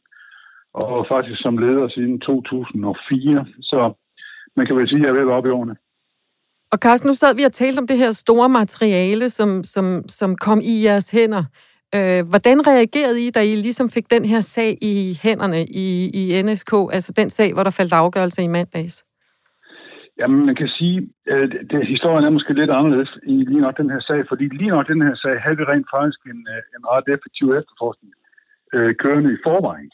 og 0.73 1.05
faktisk 1.09 1.41
som 1.41 1.57
leder 1.57 1.87
siden 1.89 2.19
2004. 2.19 3.45
Så 3.61 3.93
man 4.55 4.65
kan 4.65 4.75
vel 4.75 4.89
sige, 4.89 4.99
at 4.99 5.05
jeg 5.05 5.09
er 5.09 5.25
ved 5.25 5.31
op 5.31 5.45
i 5.45 5.49
årene. 5.49 5.75
Og 6.71 6.77
Carsten, 6.77 7.07
nu 7.07 7.13
sad 7.13 7.35
vi 7.35 7.43
og 7.43 7.53
talte 7.53 7.79
om 7.79 7.87
det 7.87 7.97
her 7.97 8.11
store 8.11 8.49
materiale, 8.49 9.29
som, 9.29 9.63
som, 9.63 10.03
som 10.07 10.35
kom 10.35 10.59
i 10.63 10.83
jeres 10.85 11.11
hænder. 11.11 11.43
Øh, 11.95 12.27
hvordan 12.27 12.67
reagerede 12.67 13.27
I, 13.27 13.29
da 13.29 13.41
I 13.41 13.55
ligesom 13.55 13.89
fik 13.89 14.11
den 14.11 14.25
her 14.25 14.41
sag 14.41 14.77
i 14.81 15.19
hænderne 15.23 15.65
i, 15.65 16.09
i 16.13 16.41
NSK, 16.41 16.73
altså 16.91 17.13
den 17.15 17.29
sag, 17.29 17.53
hvor 17.53 17.63
der 17.63 17.69
faldt 17.69 17.93
afgørelse 17.93 18.41
i 18.41 18.47
mandags? 18.47 19.03
Jamen, 20.19 20.45
man 20.45 20.55
kan 20.55 20.67
sige, 20.67 20.97
øh, 21.27 21.43
at 21.43 21.51
det, 21.69 21.87
historien 21.87 22.25
er 22.25 22.29
måske 22.29 22.53
lidt 22.53 22.71
anderledes 22.71 23.17
i 23.23 23.35
lige 23.51 23.65
nok 23.65 23.77
den 23.77 23.89
her 23.89 23.99
sag, 23.99 24.27
fordi 24.27 24.45
lige 24.47 24.69
nok 24.75 24.87
den 24.87 25.01
her 25.01 25.15
sag 25.15 25.41
havde 25.41 25.57
vi 25.57 25.63
rent 25.63 25.87
faktisk 25.95 26.21
en, 26.25 26.41
øh, 26.53 26.61
en 26.77 26.83
ret 26.93 27.07
effektiv 27.15 27.47
efterforskning 27.59 28.13
øh, 28.75 28.95
kørende 28.95 29.33
i 29.33 29.43
forvejen. 29.45 29.91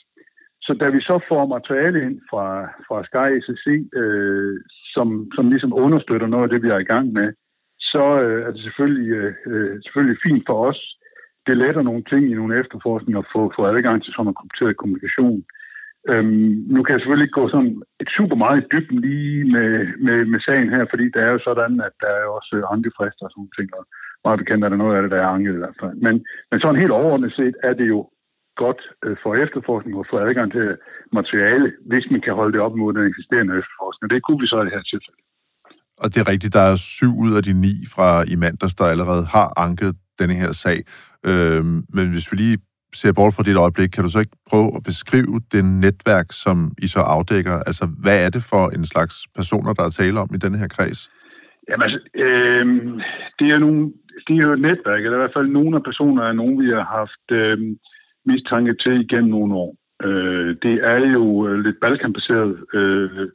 Så 0.66 0.74
da 0.74 0.90
vi 0.90 1.02
så 1.02 1.20
får 1.30 1.46
materiale 1.46 2.00
ind 2.08 2.18
fra, 2.30 2.48
fra 2.88 2.98
Sky 3.10 3.28
ECC, 3.38 3.66
øh, 4.02 4.56
som, 4.94 5.08
som 5.36 5.50
ligesom 5.50 5.74
understøtter 5.74 6.28
noget 6.28 6.44
af 6.44 6.50
det, 6.50 6.64
vi 6.64 6.70
er 6.70 6.78
i 6.78 6.92
gang 6.94 7.14
med, 7.14 7.34
så 7.80 8.06
øh, 8.24 8.48
er 8.48 8.52
det 8.52 8.62
selvfølgelig, 8.62 9.10
øh, 9.52 9.82
selvfølgelig 9.84 10.18
fint 10.28 10.44
for 10.48 10.58
os. 10.70 10.80
Det 11.48 11.58
letter 11.58 11.82
nogle 11.82 12.04
ting 12.04 12.32
i 12.32 12.34
nogle 12.34 12.60
efterforskninger 12.60 13.20
at 13.20 13.32
få, 13.34 13.54
få 13.56 13.62
adgang 13.66 14.04
til 14.04 14.14
sådan 14.14 14.28
en 14.28 14.40
krypteret 14.40 14.78
kommunikation. 14.78 15.44
Øhm, 16.12 16.52
nu 16.74 16.80
kan 16.84 16.94
jeg 16.94 17.02
selvfølgelig 17.02 17.28
ikke 17.28 17.40
gå 17.42 17.48
sådan 17.50 17.74
et 18.02 18.10
super 18.18 18.38
meget 18.44 18.58
i 18.62 18.68
dybden 18.72 19.00
lige 19.08 19.52
med, 19.56 19.70
med, 20.06 20.18
med 20.32 20.40
sagen 20.48 20.70
her, 20.76 20.84
fordi 20.90 21.06
det 21.14 21.22
er 21.28 21.32
jo 21.36 21.40
sådan, 21.48 21.74
at 21.88 21.94
der 22.04 22.12
er 22.22 22.26
også 22.38 22.56
ankefrister 22.74 23.24
og 23.26 23.32
sådan 23.32 23.40
nogle 23.42 23.56
ting, 23.58 23.68
og 23.78 23.84
meget 24.26 24.40
bekendt 24.42 24.64
er 24.64 24.70
der 24.72 24.84
noget 24.84 24.96
af 24.96 25.02
det, 25.02 25.12
der 25.12 25.22
er 25.22 25.34
anket 25.36 25.54
i 25.56 25.62
hvert 25.64 25.80
fald. 25.82 25.96
Men, 26.06 26.16
men 26.50 26.58
sådan 26.60 26.82
helt 26.82 26.98
overordnet 27.00 27.34
set 27.40 27.56
er 27.70 27.74
det 27.80 27.88
jo 27.96 28.00
godt 28.64 28.82
øh, 29.06 29.16
for 29.24 29.32
efterforskning 29.46 29.94
og 29.98 30.06
få 30.12 30.16
adgang 30.28 30.50
til 30.52 30.68
materiale, 31.20 31.68
hvis 31.90 32.06
man 32.12 32.22
kan 32.26 32.34
holde 32.40 32.54
det 32.54 32.62
op 32.66 32.76
mod 32.82 32.94
den 32.94 33.06
eksisterende 33.12 33.54
efterforskning. 33.62 34.08
Det 34.14 34.24
kunne 34.24 34.42
vi 34.44 34.48
så 34.52 34.58
i 34.62 34.66
det 34.66 34.76
her 34.78 34.86
tilfælde. 34.94 35.22
Og 36.04 36.08
det 36.12 36.20
er 36.20 36.32
rigtigt, 36.34 36.54
der 36.58 36.66
er 36.72 36.76
syv 36.96 37.14
ud 37.26 37.32
af 37.38 37.44
de 37.48 37.54
ni 37.66 37.76
fra 37.96 38.10
i 38.34 38.36
mandags, 38.44 38.76
der 38.80 38.86
allerede 38.94 39.26
har 39.36 39.48
anket 39.66 39.92
denne 40.20 40.36
her 40.42 40.52
sag. 40.64 40.80
Øhm, 41.30 41.78
men 41.96 42.06
hvis 42.14 42.32
vi 42.32 42.36
lige 42.38 42.58
ser 43.02 43.14
bort 43.20 43.34
fra 43.36 43.44
dit 43.44 43.58
øjeblik, 43.66 43.90
kan 43.90 44.04
du 44.04 44.10
så 44.10 44.20
ikke 44.20 44.38
prøve 44.50 44.70
at 44.78 44.84
beskrive 44.90 45.36
det 45.54 45.64
netværk, 45.86 46.28
som 46.44 46.58
I 46.86 46.88
så 46.88 47.02
afdækker? 47.16 47.56
Altså, 47.70 47.86
hvad 48.04 48.26
er 48.26 48.30
det 48.36 48.44
for 48.52 48.64
en 48.78 48.86
slags 48.86 49.16
personer, 49.36 49.74
der 49.74 49.84
er 49.84 49.90
tale 49.90 50.20
om 50.20 50.30
i 50.36 50.38
denne 50.38 50.58
her 50.58 50.68
kreds? 50.68 51.02
Jamen 51.70 51.84
altså, 51.84 52.00
øh, 52.26 52.66
det, 53.40 53.48
er 53.52 53.60
nogle, 53.60 53.82
det 54.28 54.34
er 54.36 54.44
jo 54.48 54.54
et 54.54 54.62
netværk, 54.70 55.02
eller 55.04 55.18
i 55.18 55.24
hvert 55.24 55.38
fald 55.38 55.48
nogle 55.48 55.76
af 55.76 55.84
personer 55.84 56.24
er 56.24 56.34
nogen, 56.34 56.62
vi 56.64 56.70
har 56.70 56.88
haft 57.00 57.28
øh, 57.32 57.58
mistanke 58.26 58.74
til 58.84 59.02
igennem 59.02 59.32
nogle 59.32 59.56
år. 59.56 59.76
Øh, 60.04 60.56
det 60.64 60.76
er 60.84 60.98
jo 61.18 61.48
øh, 61.48 61.60
lidt 61.60 61.80
balkanbaseret 61.82 62.58
øh, 62.74 63.28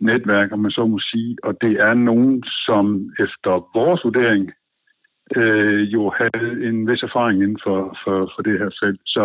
netværk, 0.00 0.52
om 0.52 0.58
man 0.58 0.70
så 0.70 0.86
må 0.86 0.98
sige, 0.98 1.36
og 1.42 1.56
det 1.60 1.72
er 1.80 1.94
nogen, 1.94 2.42
som 2.66 3.10
efter 3.18 3.52
vores 3.78 4.00
vurdering 4.04 4.52
øh, 5.36 5.80
jo 5.94 6.12
havde 6.20 6.66
en 6.68 6.88
vis 6.88 7.02
erfaring 7.02 7.42
inden 7.42 7.60
for, 7.66 7.78
for, 8.04 8.32
for 8.34 8.42
det 8.42 8.58
her 8.60 8.70
felt. 8.82 9.00
Så 9.06 9.24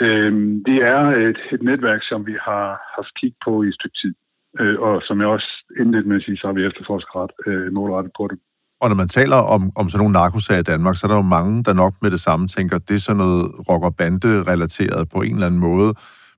øh, 0.00 0.32
det 0.68 0.78
er 0.94 1.02
et, 1.28 1.40
et 1.54 1.62
netværk, 1.62 2.02
som 2.02 2.26
vi 2.26 2.36
har 2.48 2.66
haft 2.96 3.12
kig 3.20 3.34
på 3.44 3.62
i 3.62 3.68
et 3.68 3.74
stykke 3.74 3.98
tid. 4.02 4.14
Øh, 4.60 4.80
og 4.80 5.02
som 5.06 5.20
jeg 5.20 5.28
også 5.28 5.50
indledte 5.80 6.08
med 6.08 6.16
at 6.16 6.22
sige, 6.22 6.36
så 6.36 6.46
har 6.46 6.54
vi 6.54 6.66
efterforsket 6.66 7.16
ret 7.16 7.34
øh, 7.46 7.72
målrettet 7.72 8.12
på 8.18 8.28
det. 8.30 8.38
Og 8.82 8.88
når 8.88 8.96
man 8.96 9.08
taler 9.08 9.36
om, 9.36 9.62
om 9.76 9.88
sådan 9.88 10.00
nogle 10.02 10.12
narkosager 10.12 10.60
i 10.60 10.70
Danmark, 10.72 10.96
så 10.96 11.06
er 11.06 11.08
der 11.08 11.16
jo 11.16 11.32
mange, 11.38 11.64
der 11.64 11.72
nok 11.72 11.94
med 12.02 12.10
det 12.10 12.20
samme 12.20 12.48
tænker, 12.48 12.78
det 12.78 12.94
er 12.94 12.98
sådan 12.98 13.22
noget 13.24 13.44
rock- 13.68 13.84
og 13.84 13.96
bande-relateret 13.96 15.08
på 15.14 15.18
en 15.22 15.34
eller 15.34 15.46
anden 15.46 15.60
måde. 15.60 15.94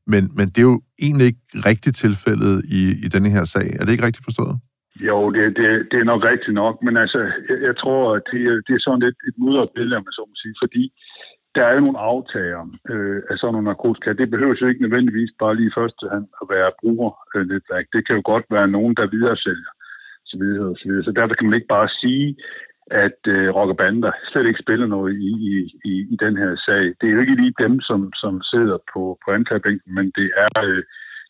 Men, 0.07 0.31
men 0.37 0.47
det 0.49 0.59
er 0.59 0.69
jo 0.73 0.81
egentlig 1.03 1.27
ikke 1.27 1.45
rigtigt 1.55 1.97
tilfældet 1.97 2.63
i, 2.79 2.83
i 3.05 3.09
denne 3.15 3.31
her 3.31 3.45
sag. 3.45 3.67
Er 3.79 3.85
det 3.85 3.93
ikke 3.93 4.07
rigtigt 4.07 4.25
forstået? 4.25 4.57
Jo, 5.01 5.31
det, 5.31 5.57
det, 5.57 5.89
det 5.91 5.99
er 6.01 6.05
nok 6.05 6.25
rigtigt 6.25 6.55
nok, 6.55 6.83
men 6.83 6.97
altså, 6.97 7.19
jeg, 7.49 7.59
jeg 7.63 7.77
tror, 7.77 8.15
at 8.17 8.23
det, 8.33 8.41
det 8.67 8.75
er 8.75 8.79
sådan 8.85 9.01
lidt 9.01 9.17
et 9.29 9.35
mudret 9.39 9.71
billede, 9.75 9.97
om 9.97 10.05
man 10.07 10.13
så 10.13 10.25
må 10.29 10.35
sige, 10.35 10.55
fordi 10.63 10.93
der 11.55 11.65
er 11.65 11.75
jo 11.75 11.81
nogle 11.81 11.99
aftager 11.99 12.63
øh, 12.91 13.23
af 13.31 13.39
sådan 13.39 13.53
nogle 13.53 13.71
narkotika. 13.71 14.13
Det 14.13 14.31
behøver 14.31 14.55
jo 14.61 14.67
ikke 14.67 14.83
nødvendigvis 14.83 15.33
bare 15.39 15.57
lige 15.57 15.77
først 15.79 15.99
at 16.43 16.47
være 16.55 16.71
brugernetværk. 16.81 17.87
Øh, 17.87 17.93
det 17.93 18.07
kan 18.07 18.17
jo 18.17 18.23
godt 18.25 18.47
være 18.51 18.69
nogen, 18.69 18.95
der 18.95 19.07
videre 19.07 19.37
sælger 19.37 19.73
så 20.25 20.37
videre, 20.39 20.67
og 20.73 20.77
så 20.79 20.85
videre. 20.89 21.05
Så 21.05 21.13
derfor 21.13 21.35
kan 21.35 21.47
man 21.47 21.55
ikke 21.59 21.75
bare 21.77 21.89
sige, 21.89 22.37
at 22.87 23.21
øh, 23.27 23.49
rock 23.57 23.71
og 23.71 23.77
bander 23.77 24.13
slet 24.31 24.47
ikke 24.47 24.65
spiller 24.65 24.87
noget 24.87 25.13
i, 25.29 25.31
i, 25.51 25.53
i, 25.91 25.93
i 26.15 26.17
den 26.25 26.37
her 26.37 26.57
sag. 26.67 26.85
Det 26.99 27.07
er 27.07 27.15
jo 27.15 27.21
ikke 27.21 27.35
lige 27.35 27.55
dem, 27.65 27.81
som, 27.81 28.13
som 28.23 28.43
sidder 28.43 28.79
på, 28.93 29.19
på 29.25 29.31
anklagebænken, 29.31 29.95
men 29.95 30.07
det 30.19 30.31
er, 30.37 30.65
øh, 30.65 30.83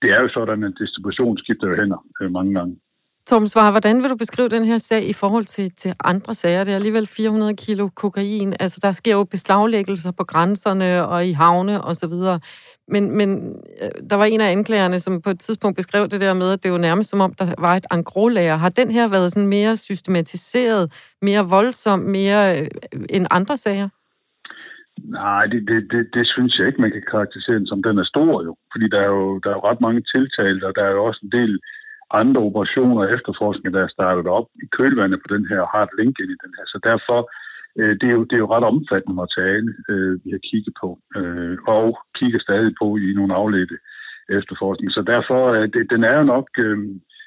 det 0.02 0.10
er 0.12 0.20
jo 0.22 0.28
sådan, 0.28 0.64
at 0.64 0.78
distribution 0.78 1.38
skifter 1.38 1.76
hænder 1.76 2.06
øh, 2.20 2.30
mange 2.30 2.54
gange. 2.58 2.76
Tom 3.26 3.46
Svar, 3.46 3.70
hvordan 3.70 4.02
vil 4.02 4.10
du 4.10 4.16
beskrive 4.16 4.48
den 4.48 4.64
her 4.64 4.78
sag 4.78 5.08
i 5.08 5.12
forhold 5.12 5.44
til, 5.44 5.70
til 5.70 5.92
andre 6.04 6.34
sager? 6.34 6.64
Det 6.64 6.72
er 6.72 6.76
alligevel 6.76 7.06
400 7.06 7.56
kilo 7.56 7.88
kokain. 7.88 8.54
Altså, 8.60 8.78
der 8.82 8.92
sker 8.92 9.12
jo 9.12 9.24
beslaglæggelser 9.24 10.12
på 10.12 10.24
grænserne 10.24 11.06
og 11.06 11.26
i 11.26 11.32
havne 11.32 11.82
og 11.82 11.96
så 11.96 12.06
videre. 12.08 12.40
Men, 12.88 13.16
men 13.16 13.56
øh, 13.82 13.90
der 14.10 14.16
var 14.16 14.24
en 14.24 14.40
af 14.40 14.50
anklagerne, 14.50 15.00
som 15.00 15.22
på 15.22 15.30
et 15.30 15.40
tidspunkt 15.40 15.76
beskrev 15.76 16.08
det 16.08 16.20
der 16.20 16.34
med, 16.34 16.52
at 16.52 16.62
det 16.62 16.68
jo 16.68 16.78
nærmest 16.78 17.10
som 17.10 17.20
om, 17.20 17.34
der 17.34 17.54
var 17.58 17.76
et 17.76 17.86
angrolager. 17.90 18.56
Har 18.56 18.68
den 18.68 18.90
her 18.90 19.08
været 19.08 19.32
sådan 19.32 19.48
mere 19.48 19.76
systematiseret, 19.76 20.92
mere 21.22 21.48
voldsom, 21.48 21.98
mere 21.98 22.60
øh, 22.60 22.68
end 23.10 23.26
andre 23.30 23.56
sager? 23.56 23.88
Nej, 25.04 25.46
det, 25.46 25.68
det, 25.68 25.88
det, 25.90 26.06
det 26.14 26.26
synes 26.26 26.58
jeg 26.58 26.66
ikke, 26.66 26.80
man 26.80 26.92
kan 26.92 27.02
karakterisere 27.10 27.56
den 27.58 27.66
som. 27.66 27.82
Den 27.82 27.98
er 27.98 28.04
stor 28.04 28.44
jo, 28.44 28.56
fordi 28.72 28.88
der 28.88 29.00
er 29.00 29.06
jo, 29.06 29.38
der 29.38 29.50
er 29.50 29.54
jo 29.54 29.68
ret 29.70 29.80
mange 29.80 30.02
tiltalte, 30.14 30.64
og 30.66 30.72
der 30.76 30.84
er 30.84 30.90
jo 30.90 31.04
også 31.04 31.20
en 31.22 31.32
del 31.32 31.60
andre 32.10 32.40
operationer 32.40 33.02
og 33.02 33.12
efterforskning, 33.12 33.74
der 33.74 33.82
er 33.82 33.94
startet 33.96 34.26
op 34.26 34.46
i 34.62 34.66
kølvandet 34.76 35.20
på 35.22 35.34
den 35.34 35.46
her, 35.46 35.60
og 35.60 35.68
har 35.68 35.82
et 35.82 35.96
link 35.98 36.14
ind 36.18 36.30
i 36.30 36.42
den 36.44 36.52
her. 36.58 36.64
Så 36.66 36.78
derfor, 36.90 37.30
øh, 37.78 37.94
det, 38.00 38.06
er 38.08 38.14
jo, 38.18 38.24
det 38.24 38.32
er 38.36 38.44
jo 38.44 38.52
ret 38.54 38.64
omfattende 38.64 39.16
materiale, 39.22 39.74
øh, 39.88 40.24
vi 40.24 40.30
har 40.30 40.42
kigget 40.50 40.74
på, 40.82 40.98
øh, 41.16 41.58
og 41.66 41.98
kigger 42.18 42.38
stadig 42.38 42.72
på 42.80 42.96
i 42.96 43.12
nogle 43.18 43.34
afledte 43.34 43.76
efterforskning. 44.28 44.90
Så 44.92 45.02
derfor, 45.02 45.40
øh, 45.52 45.68
det, 45.72 45.90
den 45.90 46.04
er 46.04 46.16
jo 46.18 46.24
nok, 46.34 46.48
øh, 46.58 46.78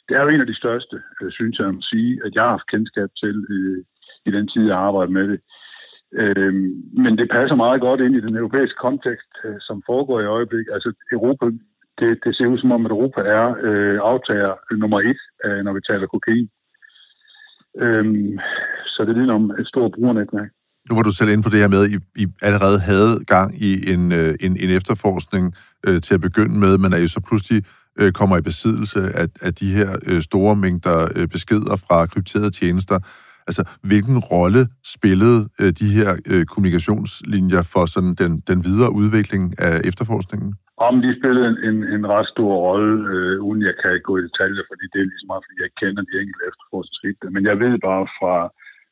det 0.07 0.13
er 0.15 0.21
jo 0.23 0.29
en 0.29 0.41
af 0.41 0.47
de 0.47 0.61
største, 0.61 1.01
øh, 1.21 1.31
synes 1.31 1.59
jeg, 1.59 1.67
at 1.67 1.75
sige, 1.91 2.21
at 2.25 2.35
jeg 2.35 2.43
har 2.43 2.49
haft 2.49 2.71
kendskab 2.71 3.09
til 3.23 3.35
øh, 3.49 3.83
i 4.25 4.31
den 4.31 4.47
tid, 4.47 4.63
jeg 4.67 4.77
arbejder 4.77 5.11
med 5.11 5.27
det. 5.27 5.39
Øh, 6.13 6.53
men 7.03 7.17
det 7.17 7.29
passer 7.29 7.55
meget 7.55 7.81
godt 7.81 8.01
ind 8.01 8.15
i 8.15 8.21
den 8.21 8.35
europæiske 8.35 8.77
kontekst, 8.77 9.31
øh, 9.45 9.55
som 9.59 9.83
foregår 9.85 10.21
i 10.21 10.25
øjeblikket. 10.25 10.73
Altså 10.73 10.93
Europa 11.11 11.45
det, 11.99 12.19
det 12.23 12.31
ser 12.35 12.47
ud 12.47 12.57
som 12.57 12.71
om, 12.71 12.85
at 12.85 12.91
Europa 12.91 13.21
er 13.21 13.45
øh, 13.67 13.99
aftager 14.11 14.53
nummer 14.81 14.99
et, 15.11 15.21
øh, 15.45 15.59
når 15.65 15.73
vi 15.73 15.81
taler 15.89 16.07
kokain. 16.07 16.47
Øhm, 17.83 18.39
så 18.85 18.99
det 19.07 19.15
ligner 19.15 19.33
om 19.33 19.51
et 19.51 19.67
stort 19.67 19.91
brugernetværk. 19.95 20.49
Nu 20.89 20.95
var 20.95 21.03
du 21.03 21.11
selv 21.11 21.29
inde 21.29 21.43
på 21.43 21.49
det 21.49 21.59
her 21.59 21.67
med, 21.67 21.83
at 21.85 21.91
I, 21.95 21.97
I 22.23 22.25
allerede 22.41 22.79
havde 22.79 23.13
gang 23.27 23.61
i 23.69 23.71
en, 23.93 24.11
øh, 24.11 24.31
en, 24.45 24.57
en 24.63 24.69
efterforskning 24.69 25.45
øh, 25.87 26.01
til 26.01 26.13
at 26.13 26.21
begynde 26.21 26.59
med, 26.59 26.77
men 26.77 26.93
at 26.93 27.01
I 27.01 27.07
så 27.07 27.21
pludselig 27.27 27.63
øh, 27.99 28.11
kommer 28.11 28.37
i 28.37 28.41
besiddelse 28.41 28.99
af, 29.21 29.27
af 29.41 29.53
de 29.53 29.67
her 29.77 29.89
øh, 30.09 30.21
store 30.21 30.55
mængder 30.55 30.97
øh, 31.15 31.27
beskeder 31.27 31.75
fra 31.87 32.05
krypterede 32.05 32.51
tjenester. 32.51 32.99
Altså, 33.47 33.63
hvilken 33.83 34.19
rolle 34.19 34.67
spillede 34.85 35.49
øh, 35.61 35.71
de 35.79 35.89
her 35.97 36.15
øh, 36.31 36.45
kommunikationslinjer 36.45 37.61
for 37.61 37.85
sådan 37.85 38.13
den, 38.15 38.39
den 38.39 38.63
videre 38.63 38.91
udvikling 38.91 39.59
af 39.59 39.81
efterforskningen? 39.85 40.53
Om 40.77 41.01
de 41.01 41.19
spillede 41.19 41.47
en, 41.49 41.57
en, 41.69 41.77
en 41.95 42.07
ret 42.13 42.27
stor 42.27 42.53
rolle, 42.67 42.93
øh, 43.13 43.41
uden 43.47 43.61
jeg 43.61 43.75
kan 43.83 44.01
gå 44.07 44.17
i 44.17 44.25
detaljer, 44.27 44.63
fordi 44.71 44.85
det 44.93 44.99
er 44.99 45.11
ligesom 45.11 45.29
meget, 45.31 45.45
fordi 45.45 45.57
jeg 45.63 45.71
kender 45.81 46.01
de 46.03 46.19
enkelte 46.21 46.47
efterforskningsskridt. 46.49 47.33
Men 47.35 47.43
jeg 47.49 47.59
ved 47.63 47.73
bare 47.89 48.05
fra, 48.19 48.35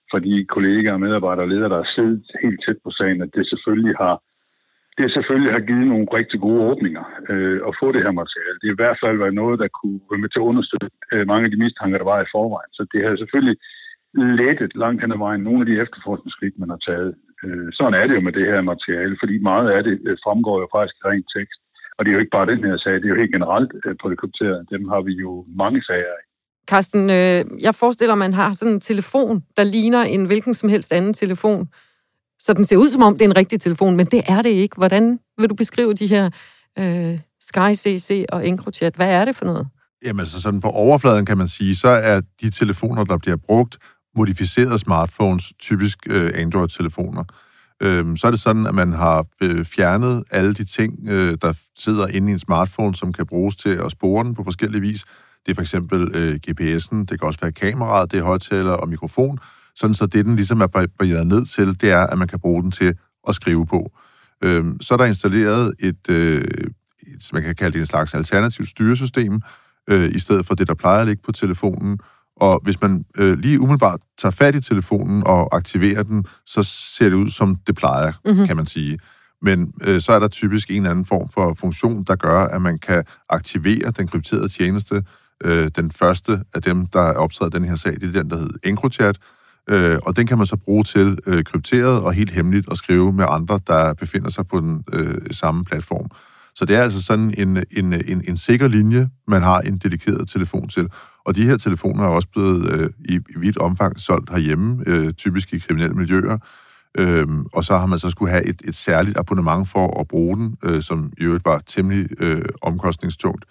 fra 0.10 0.20
de 0.26 0.46
kollegaer, 0.56 0.98
medarbejdere 0.98 1.46
og 1.46 1.52
ledere, 1.52 1.72
der 1.74 1.82
har 1.84 1.92
siddet 1.96 2.24
helt 2.44 2.60
tæt 2.66 2.80
på 2.84 2.92
sagen, 3.00 3.22
at 3.26 3.32
det 3.36 3.46
selvfølgelig 3.52 3.96
har, 4.04 4.16
det 4.98 5.12
selvfølgelig 5.12 5.52
har 5.58 5.64
givet 5.70 5.88
nogle 5.88 6.08
rigtig 6.20 6.40
gode 6.46 6.62
åbninger 6.72 7.06
øh, 7.32 7.60
at 7.68 7.78
få 7.80 7.88
det 7.92 8.04
her 8.06 8.14
materiale. 8.22 8.58
Det 8.62 8.68
er 8.68 8.76
i 8.76 8.82
hvert 8.82 9.00
fald 9.04 9.18
været 9.18 9.40
noget, 9.42 9.60
der 9.64 9.78
kunne 9.80 10.00
være 10.12 10.24
med 10.24 10.30
til 10.30 10.42
at 10.42 10.50
understøtte 10.52 10.88
øh, 11.14 11.28
mange 11.32 11.46
af 11.46 11.52
de 11.52 11.64
mistanker, 11.64 11.98
der 11.98 12.12
var 12.14 12.22
i 12.22 12.32
forvejen. 12.36 12.72
Så 12.78 12.84
det 12.94 13.00
har 13.04 13.16
selvfølgelig 13.16 13.58
lettet 14.42 14.72
langt 14.84 15.02
hen 15.02 15.16
ad 15.16 15.18
vejen 15.18 15.42
nogle 15.44 15.62
af 15.62 15.68
de 15.70 15.82
efterforskningsskridt, 15.84 16.60
man 16.60 16.70
har 16.74 16.82
taget. 16.90 17.12
Øh, 17.44 17.68
sådan 17.78 17.94
er 18.00 18.08
det 18.08 18.16
jo 18.16 18.26
med 18.28 18.36
det 18.40 18.46
her 18.52 18.62
materiale, 18.62 19.16
fordi 19.22 19.36
meget 19.38 19.68
af 19.76 19.84
det 19.84 19.96
øh, 20.08 20.18
fremgår 20.24 20.58
jo 20.60 20.68
faktisk 20.76 20.96
i 20.98 21.08
ren 21.08 21.26
tekst. 21.38 21.60
Og 21.98 22.06
det 22.06 22.10
er 22.10 22.14
jo 22.14 22.20
ikke 22.20 22.36
bare 22.38 22.52
den 22.54 22.64
her 22.64 22.78
sag, 22.78 22.94
det 22.94 23.06
er 23.06 23.14
jo 23.16 23.22
helt 23.24 23.36
generelt 23.38 23.72
øh, 23.86 23.96
på 24.02 24.10
det 24.10 24.18
krypterede. 24.20 24.66
Dem 24.74 24.90
har 24.94 25.02
vi 25.02 25.14
jo 25.26 25.46
mange 25.62 25.84
sager 25.84 26.12
af. 26.18 26.22
Carsten, 26.68 27.10
øh, 27.10 27.62
jeg 27.62 27.76
forestiller 27.76 28.14
at 28.14 28.18
man 28.18 28.34
har 28.34 28.54
sådan 28.54 28.74
en 28.74 28.80
telefon, 28.80 29.44
der 29.58 29.64
ligner 29.64 30.02
en 30.04 30.26
hvilken 30.26 30.54
som 30.54 30.70
helst 30.70 30.94
anden 30.94 31.14
telefon. 31.14 31.70
Så 32.40 32.54
den 32.54 32.66
ser 32.66 32.78
ud 32.78 32.90
som 32.90 33.02
om, 33.02 33.14
det 33.18 33.26
er 33.26 33.30
en 33.30 33.38
rigtig 33.38 33.62
telefon, 33.62 33.98
men 33.98 34.06
det 34.06 34.22
er 34.28 34.42
det 34.42 34.50
ikke. 34.50 34.76
Hvordan 34.78 35.20
vil 35.38 35.50
du 35.50 35.56
beskrive 35.56 35.94
de 35.94 36.08
her 36.08 36.30
øh, 36.80 37.20
Sky 37.40 37.74
CC 37.74 38.26
og 38.30 38.48
EncroChat? 38.48 38.96
Hvad 38.96 39.10
er 39.10 39.26
det 39.26 39.36
for 39.36 39.46
noget? 39.46 39.68
Jamen, 40.06 40.26
så 40.26 40.42
sådan 40.42 40.62
på 40.62 40.68
overfladen 40.68 41.26
kan 41.26 41.38
man 41.38 41.48
sige, 41.48 41.76
så 41.76 41.88
er 41.88 42.22
de 42.42 42.50
telefoner, 42.50 43.04
der 43.04 43.18
bliver 43.18 43.36
brugt, 43.36 43.78
modificerede 44.16 44.80
smartphones, 44.80 45.54
typisk 45.60 45.98
øh, 46.10 46.32
Android-telefoner 46.36 47.24
øh, 47.82 48.18
så 48.18 48.28
er 48.28 48.32
det 48.32 48.40
sådan, 48.40 48.68
at 48.68 48.76
man 48.76 48.94
har 48.94 49.26
øh, 49.42 49.66
fjernet 49.66 50.24
alle 50.32 50.54
de 50.54 50.64
ting, 50.64 51.00
øh, 51.08 51.38
der 51.42 51.54
sidder 51.76 52.08
inde 52.08 52.30
i 52.30 52.34
en 52.34 52.40
smartphone, 52.40 52.96
som 52.96 53.14
kan 53.14 53.26
bruges 53.26 53.56
til 53.56 53.70
at 53.70 53.92
spore 53.92 54.24
den 54.24 54.36
på 54.36 54.44
forskellige 54.44 54.82
vis. 54.82 55.04
Det 55.46 55.52
er 55.52 55.56
for 55.56 55.62
eksempel 55.62 56.12
øh, 56.16 56.40
GPS'en, 56.48 56.98
det 56.98 57.20
kan 57.20 57.24
også 57.24 57.40
være 57.42 57.52
kameraet, 57.52 58.12
det 58.12 58.20
er 58.20 58.24
højtaler 58.24 58.72
og 58.72 58.90
mikrofon, 58.90 59.40
sådan 59.76 59.94
så 59.94 60.06
det, 60.06 60.26
den 60.26 60.36
ligesom 60.36 60.62
er 60.62 60.68
barrieret 60.68 61.28
ned 61.28 61.46
til, 61.46 61.82
det 61.82 61.92
er, 61.92 62.08
at 62.08 62.18
man 62.18 62.28
kan 62.28 62.40
bruge 62.40 62.64
den 62.64 62.72
til 62.72 62.96
at 63.28 63.36
skrive 63.36 63.66
på. 63.66 63.92
Øh, 64.44 64.66
så 64.82 64.94
er 64.94 64.98
der 64.98 65.06
installeret 65.06 65.74
et, 65.80 66.10
øh, 66.10 66.44
et, 67.08 67.30
man 67.34 67.44
kan 67.44 67.56
kalde 67.56 67.74
det 67.74 67.80
en 67.80 67.86
slags 67.86 68.14
alternativt 68.14 68.70
styresystem, 68.70 69.42
øh, 69.90 70.10
i 70.16 70.20
stedet 70.20 70.46
for 70.46 70.56
det, 70.56 70.68
der 70.68 70.74
plejer 70.74 71.02
at 71.02 71.08
ligge 71.08 71.22
på 71.26 71.32
telefonen. 71.32 72.00
Og 72.36 72.62
hvis 72.64 72.82
man 72.82 73.06
øh, 73.18 73.38
lige 73.38 73.60
umiddelbart 73.60 74.00
tager 74.18 74.32
fat 74.32 74.56
i 74.56 74.62
telefonen 74.62 75.24
og 75.26 75.56
aktiverer 75.56 76.04
den, 76.04 76.26
så 76.46 76.64
ser 76.64 77.10
det 77.10 77.16
ud, 77.16 77.30
som 77.30 77.56
det 77.68 77.76
plejer, 77.76 78.12
mm-hmm. 78.26 78.48
kan 78.48 78.56
man 78.56 78.66
sige. 78.66 79.00
Men 79.42 79.74
øh, 79.82 80.02
så 80.02 80.12
er 80.12 80.20
der 80.20 80.28
typisk 80.28 80.70
en 80.70 80.76
eller 80.76 80.90
anden 80.90 81.06
form 81.06 81.30
for 81.30 81.54
funktion, 81.54 82.04
der 82.04 82.16
gør, 82.16 82.40
at 82.40 82.62
man 82.62 82.80
kan 82.80 83.04
aktivere 83.30 83.92
den 83.92 84.08
krypterede 84.08 84.50
tjeneste. 84.50 85.04
Øh, 85.44 85.72
den 85.76 85.92
første 85.92 86.42
af 86.54 86.62
dem, 86.62 86.86
der 86.86 87.02
er 87.02 87.14
optaget 87.14 87.54
den 87.54 87.66
her 87.66 87.76
sag, 87.76 87.94
det 87.94 88.04
er 88.04 88.22
den, 88.22 88.30
der 88.30 88.38
hedder 88.38 88.58
EncroChat, 88.64 89.18
øh, 89.70 90.00
og 90.04 90.18
den 90.18 90.28
kan 90.28 90.38
man 90.38 90.48
så 90.48 90.58
bruge 90.58 90.84
til 90.84 91.18
øh, 91.28 91.44
krypteret 91.44 92.02
og 92.02 92.14
helt 92.14 92.32
hemmeligt 92.32 92.72
at 92.72 92.78
skrive 92.78 93.14
med 93.14 93.26
andre, 93.30 93.60
der 93.68 93.94
befinder 93.94 94.30
sig 94.30 94.48
på 94.48 94.60
den 94.60 94.84
øh, 94.94 95.18
samme 95.32 95.66
platform. 95.66 96.10
Så 96.56 96.66
det 96.66 96.76
er 96.76 96.84
altså 96.84 97.04
sådan 97.04 97.34
en, 97.38 97.58
en, 97.78 97.94
en, 97.94 98.24
en 98.28 98.38
sikker 98.38 98.68
linje, 98.68 99.10
man 99.28 99.42
har 99.42 99.62
en 99.62 99.78
dedikeret 99.78 100.28
telefon 100.30 100.68
til. 100.68 100.90
Og 101.26 101.36
de 101.36 101.46
her 101.46 101.58
telefoner 101.58 102.04
er 102.04 102.08
også 102.08 102.28
blevet 102.28 102.72
øh, 102.72 102.90
i, 103.06 103.16
i 103.16 103.40
vidt 103.40 103.58
omfang 103.58 104.00
solgt 104.00 104.30
herhjemme, 104.30 104.84
øh, 104.88 105.14
typisk 105.14 105.54
i 105.54 105.60
kriminelle 105.60 105.96
miljøer. 105.96 106.38
Øhm, 106.98 107.46
og 107.54 107.64
så 107.64 107.78
har 107.78 107.86
man 107.86 108.00
så 108.00 108.10
skulle 108.10 108.32
have 108.32 108.46
et, 108.46 108.62
et 108.68 108.76
særligt 108.76 109.18
abonnement 109.18 109.68
for 109.68 110.00
at 110.00 110.08
bruge 110.08 110.38
den, 110.38 110.58
øh, 110.64 110.82
som 110.82 111.12
i 111.18 111.24
øvrigt 111.24 111.46
var 111.46 111.62
temmelig 111.68 112.22
øh, 112.22 112.46
omkostningstungt. 112.62 113.46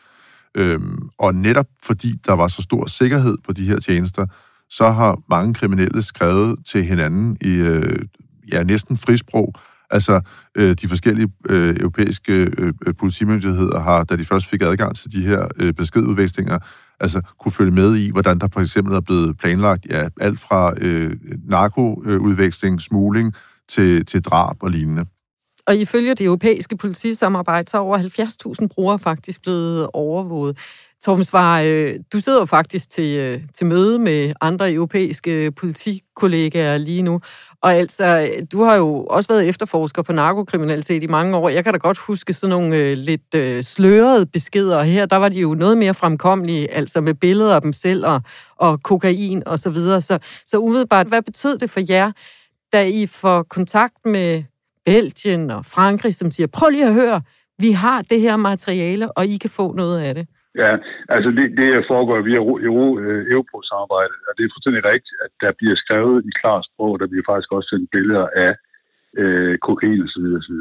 Øhm, 0.55 1.09
og 1.19 1.35
netop 1.35 1.67
fordi 1.83 2.21
der 2.27 2.33
var 2.33 2.47
så 2.47 2.63
stor 2.63 2.87
sikkerhed 2.87 3.37
på 3.47 3.53
de 3.53 3.69
her 3.69 3.81
tjenester, 3.81 4.27
så 4.71 4.91
har 4.91 5.19
mange 5.29 5.55
kriminelle 5.55 6.03
skrevet 6.03 6.59
til 6.67 6.85
hinanden 6.85 7.37
i 7.41 7.55
øh, 7.55 7.99
ja, 8.53 8.63
næsten 8.63 8.97
frisprog, 8.97 9.55
Altså, 9.91 10.21
øh, 10.55 10.75
de 10.75 10.89
forskellige 10.89 11.29
øh, 11.49 11.77
europæiske 11.77 12.51
øh, 12.59 12.73
politimyndigheder 12.99 13.81
har, 13.81 14.05
da 14.05 14.17
de 14.17 14.25
først 14.25 14.47
fik 14.47 14.63
adgang 14.63 14.97
til 14.97 15.13
de 15.13 15.21
her 15.27 15.49
øh, 15.57 15.73
beskedudvekslinger, 15.73 16.59
altså 17.01 17.21
kunne 17.39 17.53
følge 17.53 17.71
med 17.71 17.97
i, 17.97 18.11
hvordan 18.11 18.39
der 18.39 18.49
for 18.53 18.61
eksempel 18.61 18.95
er 18.95 19.01
blevet 19.01 19.39
planlagt 19.39 19.87
ja, 19.91 20.09
alt 20.21 20.41
fra 20.41 20.75
øh, 20.81 21.17
narkoudveksling, 21.49 22.81
smugling 22.81 23.35
til, 23.69 24.07
til 24.07 24.23
drab 24.23 24.57
og 24.63 24.71
lignende. 24.71 25.05
Og 25.67 25.77
ifølge 25.77 26.15
det 26.15 26.27
europæiske 26.27 26.77
politisamarbejde, 26.77 27.71
så 27.71 27.77
er 27.77 27.81
over 27.81 27.99
70.000 28.61 28.67
brugere 28.67 28.99
faktisk 28.99 29.43
blevet 29.43 29.89
overvåget. 29.93 30.59
Torben 31.05 31.25
Svar, 31.25 31.61
øh, 31.61 31.95
du 32.13 32.21
sidder 32.21 32.39
jo 32.39 32.45
faktisk 32.45 32.91
til, 32.91 33.19
øh, 33.19 33.41
til 33.55 33.67
møde 33.67 33.99
med 33.99 34.33
andre 34.41 34.73
europæiske 34.73 35.53
politikollegaer 35.53 36.79
lige 36.79 37.03
nu, 37.03 37.21
og 37.63 37.75
altså, 37.75 38.31
du 38.53 38.63
har 38.63 38.75
jo 38.75 39.05
også 39.05 39.29
været 39.29 39.49
efterforsker 39.49 40.03
på 40.03 40.13
narkokriminalitet 40.13 41.03
i 41.03 41.07
mange 41.07 41.37
år. 41.37 41.49
Jeg 41.49 41.65
kan 41.65 41.73
da 41.73 41.79
godt 41.79 41.99
huske 41.99 42.33
sådan 42.33 42.51
nogle 42.51 42.77
øh, 42.77 42.97
lidt 42.97 43.35
øh, 43.35 43.65
slørede 43.65 44.27
beskeder. 44.27 44.83
Her, 44.83 45.07
der 45.07 45.17
var 45.17 45.29
de 45.29 45.41
jo 45.41 45.55
noget 45.55 45.79
mere 45.79 45.95
fremkommelige, 45.95 46.71
altså 46.71 47.01
med 47.01 47.15
billeder 47.15 47.55
af 47.55 47.63
dem 47.63 47.73
selv 47.73 48.07
og, 48.07 48.21
og 48.57 48.83
kokain 48.83 49.43
og 49.47 49.59
så 49.59 49.71
videre. 49.71 50.01
Så, 50.01 50.19
så 50.47 50.59
umiddelbart, 50.59 51.07
hvad 51.07 51.23
betød 51.23 51.59
det 51.59 51.71
for 51.71 51.81
jer, 51.89 52.13
da 52.73 52.87
I 52.87 53.07
får 53.07 53.43
kontakt 53.43 53.97
med 54.05 54.43
Belgien 54.87 55.51
og 55.51 55.67
Frankrig, 55.67 56.15
som 56.15 56.31
siger, 56.31 56.47
prøv 56.47 56.69
lige 56.71 56.87
at 56.87 56.95
høre, 56.95 57.23
vi 57.59 57.71
har 57.71 58.03
det 58.03 58.21
her 58.21 58.37
materiale, 58.37 59.13
og 59.19 59.25
I 59.27 59.37
kan 59.43 59.51
få 59.51 59.67
noget 59.73 60.01
af 60.01 60.15
det? 60.15 60.27
Ja, 60.63 60.73
altså 61.09 61.31
det, 61.39 61.47
det 61.61 61.85
foregår 61.91 62.21
via 62.31 62.41
øh, 63.05 63.21
Europol-samarbejdet, 63.33 64.19
og 64.29 64.33
det 64.37 64.43
er 64.43 64.55
fuldstændig 64.55 64.85
rigtigt, 64.93 65.19
at 65.25 65.33
der 65.43 65.53
bliver 65.59 65.77
skrevet 65.85 66.25
i 66.29 66.31
klar 66.41 66.59
sprog, 66.69 67.01
der 67.01 67.07
bliver 67.07 67.27
faktisk 67.31 67.53
også 67.53 67.69
sendt 67.73 67.91
billeder 67.97 68.27
af 68.45 68.53
øh, 69.23 69.59
kokain 69.59 70.03
osv. 70.07 70.25
osv. 70.39 70.57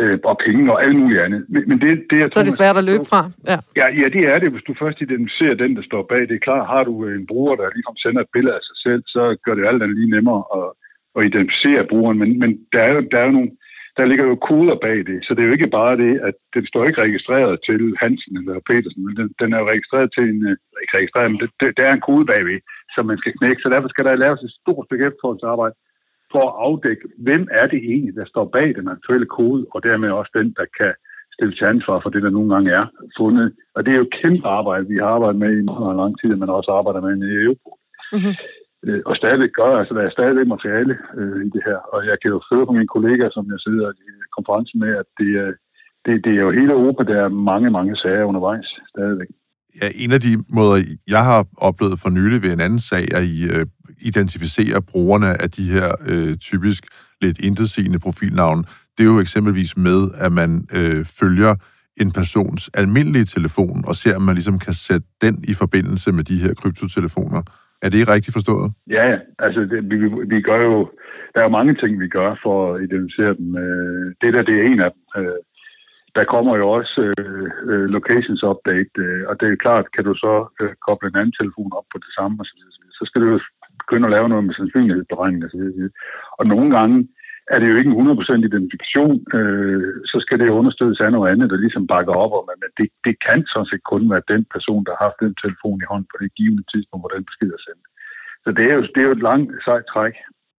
Øh, 0.00 0.18
og 0.30 0.36
penge 0.46 0.72
og 0.72 0.78
alt 0.84 0.96
muligt 1.00 1.20
andet. 1.20 1.42
Men, 1.48 1.62
men 1.68 1.80
det, 1.80 1.90
det, 2.10 2.18
jeg 2.18 2.32
så 2.32 2.40
er 2.40 2.48
det 2.48 2.60
svært 2.62 2.76
at 2.76 2.84
løbe 2.90 3.04
fra? 3.12 3.30
Ja. 3.50 3.58
ja. 3.80 3.86
Ja, 4.00 4.06
det 4.16 4.22
er 4.32 4.38
det. 4.38 4.50
Hvis 4.52 4.68
du 4.68 4.74
først 4.82 5.00
identificerer 5.00 5.54
den, 5.54 5.76
der 5.76 5.82
står 5.82 6.02
bag, 6.12 6.22
det 6.28 6.36
er 6.36 6.46
klart, 6.48 6.72
har 6.74 6.84
du 6.84 6.92
en 7.06 7.26
bruger, 7.26 7.54
der 7.56 7.74
ligefrem 7.74 7.96
sender 7.96 8.20
et 8.20 8.32
billede 8.32 8.54
af 8.58 8.62
sig 8.68 8.78
selv, 8.86 9.02
så 9.14 9.22
gør 9.44 9.54
det 9.54 9.66
alt 9.66 9.82
andet 9.82 9.98
lige 9.98 10.14
nemmere 10.16 10.42
at, 10.58 10.66
at 11.16 11.24
identificere 11.24 11.86
brugeren. 11.86 12.18
Men, 12.18 12.38
men 12.38 12.50
der, 12.72 12.80
er 12.80 12.92
jo, 12.94 13.00
der 13.10 13.18
er 13.18 13.24
jo 13.24 13.30
nogle 13.30 13.50
der 13.96 14.04
ligger 14.04 14.24
jo 14.24 14.34
koder 14.34 14.76
bag 14.86 14.98
det, 15.10 15.18
så 15.24 15.34
det 15.34 15.42
er 15.42 15.46
jo 15.46 15.56
ikke 15.56 15.74
bare 15.78 15.96
det, 15.96 16.20
at 16.28 16.34
den 16.54 16.66
står 16.66 16.84
ikke 16.84 17.02
registreret 17.02 17.60
til 17.66 17.96
Hansen 18.02 18.36
eller 18.36 18.66
Petersen, 18.70 19.04
men 19.06 19.16
den, 19.16 19.28
den 19.40 19.52
er 19.52 19.58
jo 19.58 19.68
registreret 19.68 20.10
til 20.16 20.24
en, 20.32 20.40
ikke 20.82 20.96
registreret, 20.98 21.30
men 21.30 21.40
det, 21.40 21.50
det, 21.60 21.76
der 21.76 21.84
er 21.86 21.92
en 21.92 22.06
kode 22.08 22.26
bagved, 22.26 22.60
som 22.94 23.06
man 23.06 23.18
skal 23.18 23.32
knække, 23.38 23.62
så 23.62 23.68
derfor 23.68 23.88
skal 23.88 24.04
der 24.04 24.22
laves 24.24 24.40
et 24.42 24.56
stort 24.60 24.86
stykke 24.86 25.06
efterforskningsarbejde 25.06 25.74
for 26.32 26.44
at 26.48 26.56
afdække, 26.66 27.02
hvem 27.18 27.48
er 27.50 27.66
det 27.66 27.80
egentlig, 27.90 28.14
der 28.14 28.24
står 28.24 28.44
bag 28.56 28.68
den 28.74 28.88
aktuelle 28.88 29.26
kode, 29.26 29.66
og 29.74 29.82
dermed 29.82 30.10
også 30.10 30.32
den, 30.34 30.48
der 30.58 30.66
kan 30.78 30.92
stille 31.32 31.54
til 31.54 31.64
ansvar 31.64 32.00
for 32.00 32.10
det, 32.10 32.22
der 32.22 32.30
nogle 32.30 32.54
gange 32.54 32.70
er 32.80 32.86
fundet. 33.18 33.52
Og 33.74 33.84
det 33.84 33.92
er 33.92 33.96
jo 33.96 34.08
et 34.08 34.18
kæmpe 34.22 34.48
arbejde, 34.48 34.88
vi 34.88 34.96
har 34.96 35.06
arbejdet 35.06 35.38
med 35.40 35.52
i 35.58 35.62
meget 35.62 35.96
lang 35.96 36.20
tid, 36.20 36.32
men 36.36 36.48
også 36.48 36.70
arbejder 36.70 37.00
med 37.00 37.12
i 37.28 37.44
Europol. 37.44 37.78
Mm-hmm 38.12 38.34
øh, 38.86 39.00
og 39.06 39.14
stadigvæk 39.20 39.52
gør. 39.60 39.72
Altså, 39.80 39.94
der 39.94 40.02
er 40.04 40.16
stadigvæk 40.16 40.46
materiale 40.46 40.94
øh, 41.18 41.40
i 41.46 41.50
det 41.54 41.62
her. 41.68 41.78
Og 41.94 42.00
jeg 42.10 42.16
kan 42.22 42.30
jo 42.34 42.40
føre 42.50 42.66
på 42.66 42.72
mine 42.72 42.92
kollegaer, 42.94 43.32
som 43.36 43.44
jeg 43.52 43.60
sidder 43.66 43.88
i 43.90 44.08
konferencen 44.36 44.80
med, 44.84 44.92
at 45.02 45.08
det, 45.18 45.30
det, 46.04 46.12
det 46.24 46.32
er 46.34 46.42
jo 46.46 46.50
hele 46.58 46.72
Europa, 46.78 47.02
der 47.10 47.18
er 47.24 47.28
mange, 47.50 47.68
mange 47.70 47.96
sager 47.96 48.24
undervejs 48.30 48.68
stadigvæk. 48.94 49.30
Ja, 49.80 49.88
en 49.94 50.12
af 50.12 50.20
de 50.20 50.32
måder, 50.48 50.76
jeg 51.08 51.24
har 51.24 51.46
oplevet 51.68 52.00
for 52.02 52.10
nylig 52.10 52.42
ved 52.42 52.52
en 52.52 52.60
anden 52.60 52.78
sag, 52.90 53.04
er 53.12 53.16
at 53.16 53.24
I 53.24 53.38
øh, 53.54 53.66
identificerer 54.10 54.80
brugerne 54.80 55.42
af 55.42 55.50
de 55.50 55.64
her 55.74 55.88
øh, 56.08 56.34
typisk 56.36 56.82
lidt 57.20 57.38
intetsigende 57.38 57.98
profilnavne. 57.98 58.64
Det 58.98 59.02
er 59.04 59.12
jo 59.14 59.20
eksempelvis 59.20 59.76
med, 59.76 60.00
at 60.24 60.32
man 60.32 60.50
øh, 60.78 61.04
følger 61.04 61.54
en 62.00 62.12
persons 62.12 62.70
almindelige 62.74 63.24
telefon, 63.24 63.84
og 63.88 63.96
ser, 63.96 64.16
om 64.16 64.22
man 64.22 64.34
ligesom 64.34 64.58
kan 64.58 64.74
sætte 64.74 65.06
den 65.20 65.44
i 65.48 65.54
forbindelse 65.54 66.12
med 66.12 66.24
de 66.24 66.36
her 66.38 66.54
kryptotelefoner. 66.54 67.42
Er 67.82 67.88
det 67.88 68.08
rigtigt 68.08 68.36
forstået? 68.38 68.72
Ja, 68.90 69.18
altså 69.38 69.60
det, 69.60 69.90
vi, 69.90 69.96
vi 70.34 70.40
gør 70.40 70.60
jo, 70.62 70.90
der 71.34 71.40
er 71.40 71.44
jo 71.44 71.58
mange 71.58 71.74
ting, 71.74 72.00
vi 72.00 72.08
gør 72.08 72.30
for 72.42 72.74
at 72.74 72.82
identificere 72.82 73.34
dem. 73.34 73.56
Øh, 73.64 74.14
det 74.20 74.34
der, 74.34 74.42
det 74.42 74.54
er 74.58 74.64
en 74.72 74.80
af 74.80 74.90
dem. 74.94 75.02
Øh, 75.22 75.40
der 76.16 76.24
kommer 76.24 76.56
jo 76.56 76.66
også 76.70 77.00
øh, 77.18 77.48
øh 77.70 77.84
locations 77.96 78.42
update, 78.42 78.94
øh, 79.04 79.22
og 79.28 79.40
det 79.40 79.48
er 79.48 79.62
klart, 79.64 79.92
kan 79.94 80.04
du 80.04 80.14
så 80.14 80.34
øh, 80.60 80.74
koble 80.86 81.08
en 81.08 81.20
anden 81.20 81.38
telefon 81.40 81.70
op 81.78 81.86
på 81.92 81.98
det 82.04 82.12
samme, 82.18 82.36
og 82.40 82.46
så, 82.46 82.54
så 82.98 83.02
skal 83.08 83.20
du 83.22 83.28
jo 83.34 83.40
begynde 83.82 84.06
at 84.06 84.14
lave 84.16 84.28
noget 84.28 84.44
med 84.44 84.54
sandsynlighedsberegning 84.54 85.44
og 85.44 85.50
så 85.50 85.56
videre. 85.56 85.90
Og 86.38 86.46
nogle 86.46 86.68
gange 86.76 87.08
er 87.52 87.58
det 87.58 87.68
jo 87.70 87.76
ikke 87.76 87.90
en 87.90 88.00
100% 88.00 88.48
identifikation, 88.48 89.16
øh, 89.36 89.92
så 90.10 90.16
skal 90.24 90.38
det 90.38 90.56
understøttes 90.60 91.00
af 91.00 91.12
noget 91.12 91.32
andet, 91.32 91.50
der 91.50 91.64
ligesom 91.64 91.86
bakker 91.94 92.14
op 92.24 92.32
om, 92.40 92.46
at 92.52 92.72
det, 92.78 92.88
det 93.06 93.14
kan 93.26 93.40
sådan 93.52 93.70
set 93.70 93.84
kun 93.92 94.10
være 94.12 94.30
den 94.34 94.42
person, 94.54 94.84
der 94.86 94.92
har 94.94 95.04
haft 95.08 95.22
den 95.24 95.34
telefon 95.42 95.78
i 95.80 95.90
hånden 95.90 96.08
på 96.12 96.16
det 96.22 96.30
givende 96.38 96.64
tidspunkt, 96.72 97.02
hvor 97.02 97.12
den 97.16 97.24
besked 97.28 97.50
er 97.58 97.62
sendt. 97.66 97.84
Så 98.44 98.48
det 98.56 98.64
er 98.70 98.74
jo, 98.78 98.82
det 98.92 99.00
er 99.00 99.08
jo 99.08 99.16
et 99.18 99.26
langt 99.30 99.50
sejt 99.66 99.86
træk. 99.92 100.14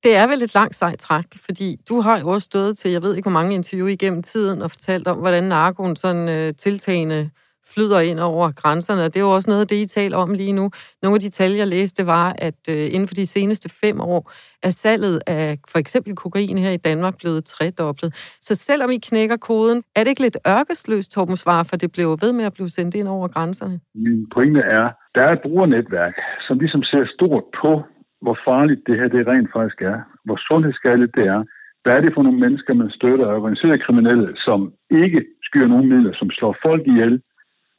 Det 0.06 0.16
er 0.22 0.28
vel 0.28 0.42
et 0.44 0.54
langt 0.60 0.76
sejt 0.76 1.00
træk, 1.00 1.30
fordi 1.46 1.70
du 1.90 1.96
har 2.06 2.20
jo 2.20 2.28
også 2.28 2.46
stået 2.52 2.78
til, 2.78 2.92
jeg 2.92 3.04
ved 3.04 3.16
ikke 3.16 3.30
hvor 3.30 3.40
mange 3.40 3.56
interview 3.56 3.88
igennem 3.88 4.22
tiden, 4.22 4.62
og 4.62 4.72
fortalt 4.72 5.08
om, 5.08 5.18
hvordan 5.18 5.44
narkoen 5.44 5.96
sådan 5.96 6.30
øh, 6.30 6.54
tiltagende 6.66 7.30
flyder 7.74 8.00
ind 8.00 8.20
over 8.20 8.52
grænserne, 8.52 9.02
og 9.06 9.14
det 9.14 9.20
er 9.20 9.24
jo 9.24 9.32
også 9.32 9.50
noget 9.50 9.62
af 9.62 9.68
det, 9.68 9.76
I 9.76 9.86
taler 9.86 10.18
om 10.18 10.34
lige 10.34 10.54
nu. 10.54 10.72
Nogle 11.02 11.16
af 11.16 11.20
de 11.20 11.30
tal, 11.30 11.52
jeg 11.52 11.68
læste, 11.68 12.08
var, 12.08 12.36
at 12.38 12.60
øh, 12.70 12.86
inden 12.94 13.08
for 13.08 13.16
de 13.16 13.28
seneste 13.28 13.70
fem 13.82 14.02
år 14.02 14.32
er 14.64 14.70
salget 14.70 15.22
af 15.28 15.58
for 15.72 15.80
eksempel 15.80 16.16
kokain 16.16 16.58
her 16.58 16.72
i 16.72 16.78
Danmark 16.78 17.18
blevet 17.18 17.46
tredoblet. 17.46 18.38
Så 18.42 18.56
selvom 18.56 18.90
I 18.90 18.98
knækker 18.98 19.38
koden, 19.38 19.84
er 19.96 20.04
det 20.04 20.10
ikke 20.10 20.22
lidt 20.22 20.38
ørkesløst, 20.48 21.12
Torben 21.12 21.38
Svar, 21.38 21.64
for 21.64 21.76
det 21.78 21.92
blev 21.92 22.18
ved 22.22 22.34
med 22.34 22.46
at 22.46 22.54
blive 22.54 22.70
sendt 22.70 22.96
ind 22.96 23.08
over 23.08 23.28
grænserne? 23.28 23.80
Min 23.96 24.30
pointe 24.34 24.60
er, 24.60 24.90
der 25.16 25.22
er 25.22 25.32
et 25.32 25.42
brugernetværk, 25.42 26.14
som 26.48 26.60
ligesom 26.60 26.84
ser 26.84 27.06
stort 27.16 27.44
på 27.62 27.84
hvor 28.24 28.38
farligt 28.50 28.82
det 28.88 28.96
her 29.00 29.08
det 29.16 29.28
rent 29.28 29.50
faktisk 29.58 29.82
er, 29.92 29.98
hvor 30.26 30.38
sundhedsskadeligt 30.48 31.16
det 31.16 31.26
er, 31.36 31.42
hvad 31.84 31.94
er 31.94 32.02
det 32.02 32.14
for 32.14 32.24
nogle 32.24 32.40
mennesker, 32.46 32.74
man 32.74 32.90
støtter, 32.98 33.36
organiserede 33.40 33.84
kriminelle, 33.86 34.30
som 34.46 34.60
ikke 35.04 35.20
skyr 35.48 35.68
nogen 35.68 35.90
midler, 35.90 36.14
som 36.14 36.30
slår 36.38 36.56
folk 36.66 36.84
ihjel, 36.88 37.22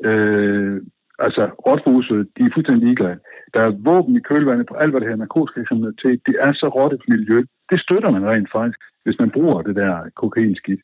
øh, 0.05 0.81
altså 1.19 1.45
rådhuset, 1.67 2.29
de 2.37 2.43
er 2.43 2.51
fuldstændig 2.55 2.85
ligeglade. 2.85 3.19
Der 3.55 3.61
er 3.61 3.79
våben 3.85 4.17
i 4.17 4.21
kølvandet 4.21 4.67
på 4.67 4.75
alt, 4.75 4.91
hvad 4.91 5.01
det 5.01 5.09
her 5.09 5.17
narkotikakriminalitet. 5.17 6.21
Det 6.27 6.37
er 6.41 6.53
så 6.53 6.69
råt 6.69 6.93
et 6.93 7.09
miljø. 7.09 7.43
Det 7.71 7.81
støtter 7.81 8.11
man 8.11 8.27
rent 8.27 8.51
faktisk, 8.53 8.81
hvis 9.05 9.19
man 9.19 9.31
bruger 9.31 9.63
det 9.63 9.77
der 9.77 10.11
kokainskidt. 10.17 10.81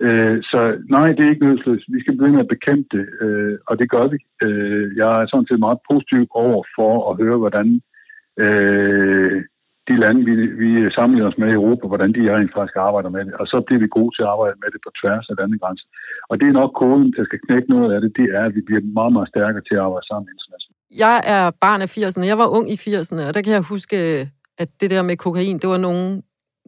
Øh, 0.00 0.42
så 0.42 0.78
nej, 0.88 1.12
det 1.12 1.24
er 1.24 1.30
ikke 1.30 1.46
nødsløst. 1.46 1.84
Vi 1.88 2.00
skal 2.00 2.16
begynde 2.16 2.40
at 2.40 2.48
bekæmpe 2.48 2.88
det, 2.96 3.06
øh, 3.20 3.58
og 3.66 3.78
det 3.78 3.90
gør 3.90 4.06
vi. 4.06 4.18
Øh, 4.42 4.96
jeg 4.96 5.22
er 5.22 5.26
sådan 5.26 5.46
set 5.46 5.58
meget 5.58 5.78
positiv 5.90 6.26
over 6.30 6.64
for 6.76 7.10
at 7.10 7.16
høre, 7.16 7.38
hvordan 7.38 7.80
øh, 8.38 9.44
de 9.88 9.94
lande, 10.02 10.20
vi, 10.28 10.34
vi 10.62 10.68
sammenligner 10.96 11.30
os 11.30 11.38
med 11.42 11.48
i 11.50 11.58
Europa, 11.60 11.84
hvordan 11.90 12.12
de 12.16 12.34
rent 12.36 12.52
faktisk 12.56 12.76
arbejder 12.88 13.10
med 13.16 13.22
det. 13.26 13.34
Og 13.40 13.46
så 13.52 13.56
bliver 13.66 13.80
vi 13.84 13.96
gode 13.98 14.12
til 14.14 14.22
at 14.24 14.32
arbejde 14.34 14.56
med 14.62 14.70
det 14.74 14.80
på 14.86 14.90
tværs 15.00 15.26
af 15.30 15.36
landegrænser. 15.40 15.86
Og 16.30 16.34
det 16.40 16.46
er 16.48 16.58
nok 16.60 16.72
koden, 16.80 17.08
der 17.16 17.24
skal 17.28 17.40
knække 17.46 17.68
noget 17.74 17.88
af 17.94 18.00
det, 18.00 18.10
det 18.20 18.26
er, 18.38 18.44
at 18.48 18.54
vi 18.58 18.62
bliver 18.68 18.82
meget, 18.98 19.12
meget 19.16 19.28
stærkere 19.34 19.62
til 19.68 19.74
at 19.78 19.84
arbejde 19.86 20.06
sammen 20.10 20.26
internationalt. 20.34 20.80
Jeg 21.04 21.16
er 21.36 21.44
barn 21.64 21.80
af 21.84 21.90
80'erne. 21.96 22.24
Jeg 22.32 22.38
var 22.42 22.48
ung 22.56 22.66
i 22.74 22.76
80'erne, 22.86 23.22
og 23.28 23.32
der 23.34 23.42
kan 23.44 23.52
jeg 23.52 23.70
huske, 23.74 23.96
at 24.62 24.68
det 24.80 24.90
der 24.90 25.02
med 25.02 25.16
kokain, 25.16 25.58
det 25.58 25.68
var 25.70 25.82
nogen, 25.88 26.22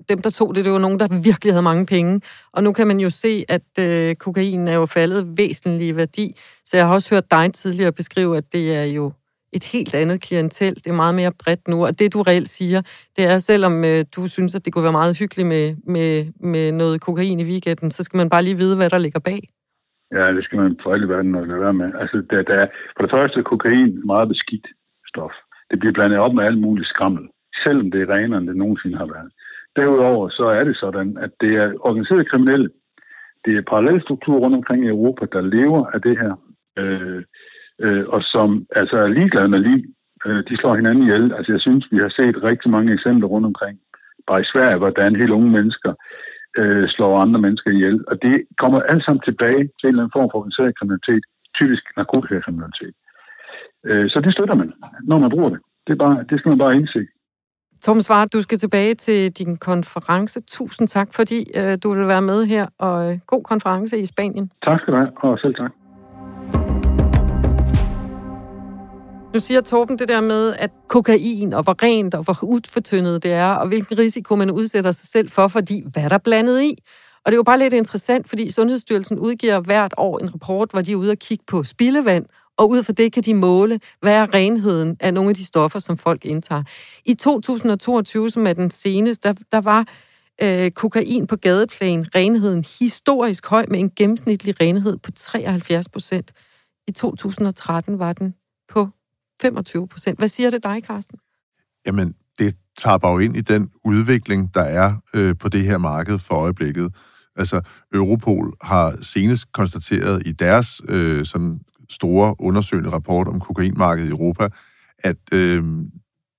dem, 0.08 0.22
der 0.22 0.30
tog 0.30 0.54
det, 0.54 0.64
det 0.64 0.72
var 0.72 0.78
nogen, 0.78 1.00
der 1.00 1.22
virkelig 1.24 1.52
havde 1.52 1.62
mange 1.62 1.86
penge. 1.86 2.20
Og 2.52 2.62
nu 2.62 2.72
kan 2.72 2.86
man 2.86 3.00
jo 3.00 3.10
se, 3.10 3.44
at 3.48 3.70
øh, 3.80 4.14
kokain 4.14 4.68
er 4.68 4.74
jo 4.74 4.86
faldet 4.86 5.38
væsentlig 5.38 5.88
i 5.88 5.96
værdi. 5.96 6.34
Så 6.64 6.76
jeg 6.76 6.86
har 6.86 6.94
også 6.94 7.14
hørt 7.14 7.30
dig 7.30 7.54
tidligere 7.54 7.92
beskrive, 7.92 8.36
at 8.36 8.52
det 8.52 8.76
er 8.76 8.84
jo 8.84 9.12
et 9.52 9.64
helt 9.72 9.94
andet 9.94 10.22
klientel. 10.22 10.74
Det 10.74 10.86
er 10.86 11.02
meget 11.04 11.14
mere 11.14 11.32
bredt 11.44 11.68
nu. 11.68 11.86
Og 11.86 11.98
det, 11.98 12.12
du 12.14 12.22
reelt 12.22 12.48
siger, 12.48 12.80
det 13.16 13.24
er, 13.24 13.38
selvom 13.38 13.84
øh, 13.84 14.04
du 14.16 14.28
synes, 14.28 14.54
at 14.54 14.64
det 14.64 14.72
kunne 14.72 14.88
være 14.88 15.00
meget 15.00 15.18
hyggeligt 15.18 15.48
med, 15.48 15.76
med, 15.94 16.10
med 16.40 16.72
noget 16.72 17.00
kokain 17.00 17.40
i 17.40 17.44
weekenden, 17.44 17.90
så 17.90 18.04
skal 18.04 18.16
man 18.16 18.30
bare 18.30 18.42
lige 18.42 18.56
vide, 18.56 18.76
hvad 18.76 18.90
der 18.90 18.98
ligger 18.98 19.20
bag. 19.20 19.40
Ja, 20.12 20.32
det 20.36 20.44
skal 20.44 20.58
man 20.58 20.76
for 20.82 20.92
alle 20.92 21.08
verden 21.08 21.32
lade 21.32 21.60
være 21.60 21.74
med. 21.74 21.90
Altså, 22.00 22.16
der, 22.30 22.42
der 22.42 22.54
er, 22.54 22.66
for 22.96 23.02
det 23.02 23.10
første 23.10 23.42
kokain 23.42 24.06
meget 24.06 24.28
beskidt 24.28 24.66
stof. 25.08 25.32
Det 25.70 25.78
bliver 25.78 25.92
blandet 25.92 26.18
op 26.18 26.34
med 26.34 26.44
alt 26.44 26.60
muligt 26.60 26.88
skrammel, 26.88 27.28
selvom 27.64 27.90
det 27.90 28.00
er 28.02 28.14
renere, 28.14 28.38
end 28.38 28.48
det 28.48 28.56
nogensinde 28.56 28.98
har 28.98 29.06
været. 29.06 29.30
Derudover 29.76 30.28
så 30.28 30.44
er 30.44 30.64
det 30.64 30.76
sådan, 30.76 31.16
at 31.24 31.30
det 31.40 31.52
er 31.56 31.72
organiseret 31.80 32.30
kriminelle. 32.30 32.70
Det 33.44 33.56
er 33.56 33.62
parallelstrukturer 33.70 34.40
rundt 34.40 34.56
omkring 34.56 34.84
i 34.84 34.88
Europa, 34.88 35.26
der 35.32 35.40
lever 35.40 35.86
af 35.86 36.00
det 36.02 36.18
her. 36.18 36.34
Øh, 36.78 37.22
øh, 37.82 38.04
og 38.08 38.22
som 38.22 38.66
altså 38.76 38.96
er 38.96 39.08
ligeglade 39.08 39.48
med 39.48 39.58
liv. 39.58 39.82
Øh, 40.26 40.44
de 40.48 40.56
slår 40.56 40.74
hinanden 40.76 41.02
ihjel. 41.02 41.32
Altså 41.36 41.52
jeg 41.52 41.60
synes, 41.60 41.84
vi 41.92 41.96
har 41.96 42.08
set 42.08 42.42
rigtig 42.42 42.70
mange 42.70 42.92
eksempler 42.92 43.28
rundt 43.28 43.46
omkring. 43.46 43.78
Bare 44.26 44.40
i 44.40 44.50
Sverige, 44.52 44.78
hvordan 44.78 45.16
helt 45.16 45.30
unge 45.30 45.50
mennesker 45.50 45.92
øh, 46.58 46.88
slår 46.88 47.20
andre 47.20 47.40
mennesker 47.40 47.70
ihjel. 47.70 48.04
Og 48.08 48.22
det 48.22 48.42
kommer 48.58 48.80
alt 48.80 49.04
sammen 49.04 49.22
tilbage 49.24 49.62
til 49.78 49.84
en 49.84 49.88
eller 49.88 50.02
anden 50.02 50.16
form 50.16 50.28
for 50.32 50.38
organiseret 50.38 50.78
kriminalitet, 50.78 51.24
typisk 51.54 51.84
narkotikakriminalitet. 51.96 52.94
Øh, 53.86 54.10
så 54.10 54.20
det 54.20 54.32
støtter 54.32 54.54
man, 54.54 54.72
når 55.02 55.18
man 55.18 55.30
bruger 55.30 55.48
det. 55.48 55.60
Det, 55.86 55.92
er 55.92 55.96
bare, 55.96 56.24
det 56.30 56.38
skal 56.38 56.48
man 56.48 56.58
bare 56.58 56.76
indse. 56.76 57.06
Tom 57.82 58.00
Svart, 58.00 58.32
du 58.32 58.42
skal 58.42 58.58
tilbage 58.58 58.94
til 58.94 59.32
din 59.32 59.56
konference. 59.56 60.40
Tusind 60.40 60.88
tak, 60.88 61.08
fordi 61.14 61.38
øh, 61.58 61.78
du 61.82 61.94
vil 61.94 62.08
være 62.08 62.22
med 62.22 62.44
her, 62.44 62.66
og 62.78 63.12
øh, 63.12 63.18
god 63.26 63.42
konference 63.42 63.98
i 63.98 64.06
Spanien. 64.06 64.50
Tak 64.64 64.80
skal 64.80 64.92
du 64.94 64.98
have, 64.98 65.10
og 65.16 65.38
selv 65.38 65.54
tak. 65.54 65.72
Nu 69.34 69.40
siger 69.40 69.60
Torben 69.60 69.98
det 69.98 70.08
der 70.08 70.20
med, 70.20 70.54
at 70.58 70.70
kokain, 70.88 71.52
og 71.52 71.62
hvor 71.62 71.82
rent 71.82 72.14
og 72.14 72.22
hvor 72.22 72.44
udfortyndet 72.44 73.22
det 73.22 73.32
er, 73.32 73.52
og 73.52 73.68
hvilken 73.68 73.98
risiko 73.98 74.36
man 74.36 74.50
udsætter 74.50 74.92
sig 74.92 75.08
selv 75.08 75.30
for, 75.30 75.48
fordi 75.48 75.82
hvad 75.92 76.10
der 76.10 76.18
blandet 76.18 76.62
i. 76.62 76.76
Og 77.24 77.32
det 77.32 77.32
er 77.32 77.36
jo 77.36 77.42
bare 77.42 77.58
lidt 77.58 77.72
interessant, 77.72 78.28
fordi 78.28 78.50
Sundhedsstyrelsen 78.50 79.18
udgiver 79.18 79.60
hvert 79.60 79.94
år 79.96 80.18
en 80.18 80.34
rapport, 80.34 80.70
hvor 80.70 80.80
de 80.80 80.92
er 80.92 80.96
ude 80.96 81.10
og 81.10 81.18
kigge 81.18 81.44
på 81.46 81.64
spildevand, 81.64 82.26
og 82.56 82.70
ud 82.70 82.82
fra 82.82 82.92
det 82.92 83.12
kan 83.12 83.22
de 83.22 83.34
måle, 83.34 83.80
hvad 84.00 84.14
er 84.14 84.34
renheden 84.34 84.96
af 85.00 85.14
nogle 85.14 85.30
af 85.30 85.36
de 85.36 85.46
stoffer, 85.46 85.78
som 85.78 85.98
folk 85.98 86.24
indtager. 86.24 86.62
I 87.04 87.14
2022, 87.14 88.30
som 88.30 88.46
er 88.46 88.52
den 88.52 88.70
seneste, 88.70 89.28
der, 89.28 89.34
der 89.52 89.60
var 89.60 89.86
øh, 90.42 90.70
kokain 90.70 91.26
på 91.26 91.36
gadeplan, 91.36 92.06
renheden 92.14 92.64
historisk 92.80 93.46
høj 93.46 93.66
med 93.68 93.80
en 93.80 93.90
gennemsnitlig 93.96 94.60
renhed 94.60 94.98
på 94.98 95.10
73 95.10 95.88
procent. 95.88 96.32
I 96.88 96.92
2013 96.92 97.98
var 97.98 98.12
den 98.12 98.34
25 99.42 99.88
procent. 99.88 100.18
Hvad 100.18 100.28
siger 100.28 100.50
det 100.50 100.62
dig, 100.64 100.82
Carsten? 100.86 101.18
Jamen, 101.86 102.14
det 102.38 102.56
tager 102.78 103.10
jo 103.10 103.18
ind 103.18 103.36
i 103.36 103.40
den 103.40 103.70
udvikling, 103.84 104.54
der 104.54 104.62
er 104.62 104.94
øh, 105.14 105.34
på 105.40 105.48
det 105.48 105.62
her 105.64 105.78
marked 105.78 106.18
for 106.18 106.34
øjeblikket. 106.34 106.94
Altså, 107.36 107.60
Europol 107.94 108.52
har 108.62 108.98
senest 109.00 109.52
konstateret 109.52 110.26
i 110.26 110.32
deres 110.32 110.80
øh, 110.88 111.26
sådan 111.26 111.60
store 111.90 112.34
undersøgende 112.38 112.90
rapport 112.90 113.28
om 113.28 113.40
kokainmarkedet 113.40 114.08
i 114.08 114.10
Europa, 114.10 114.48
at 114.98 115.16
øh, 115.32 115.64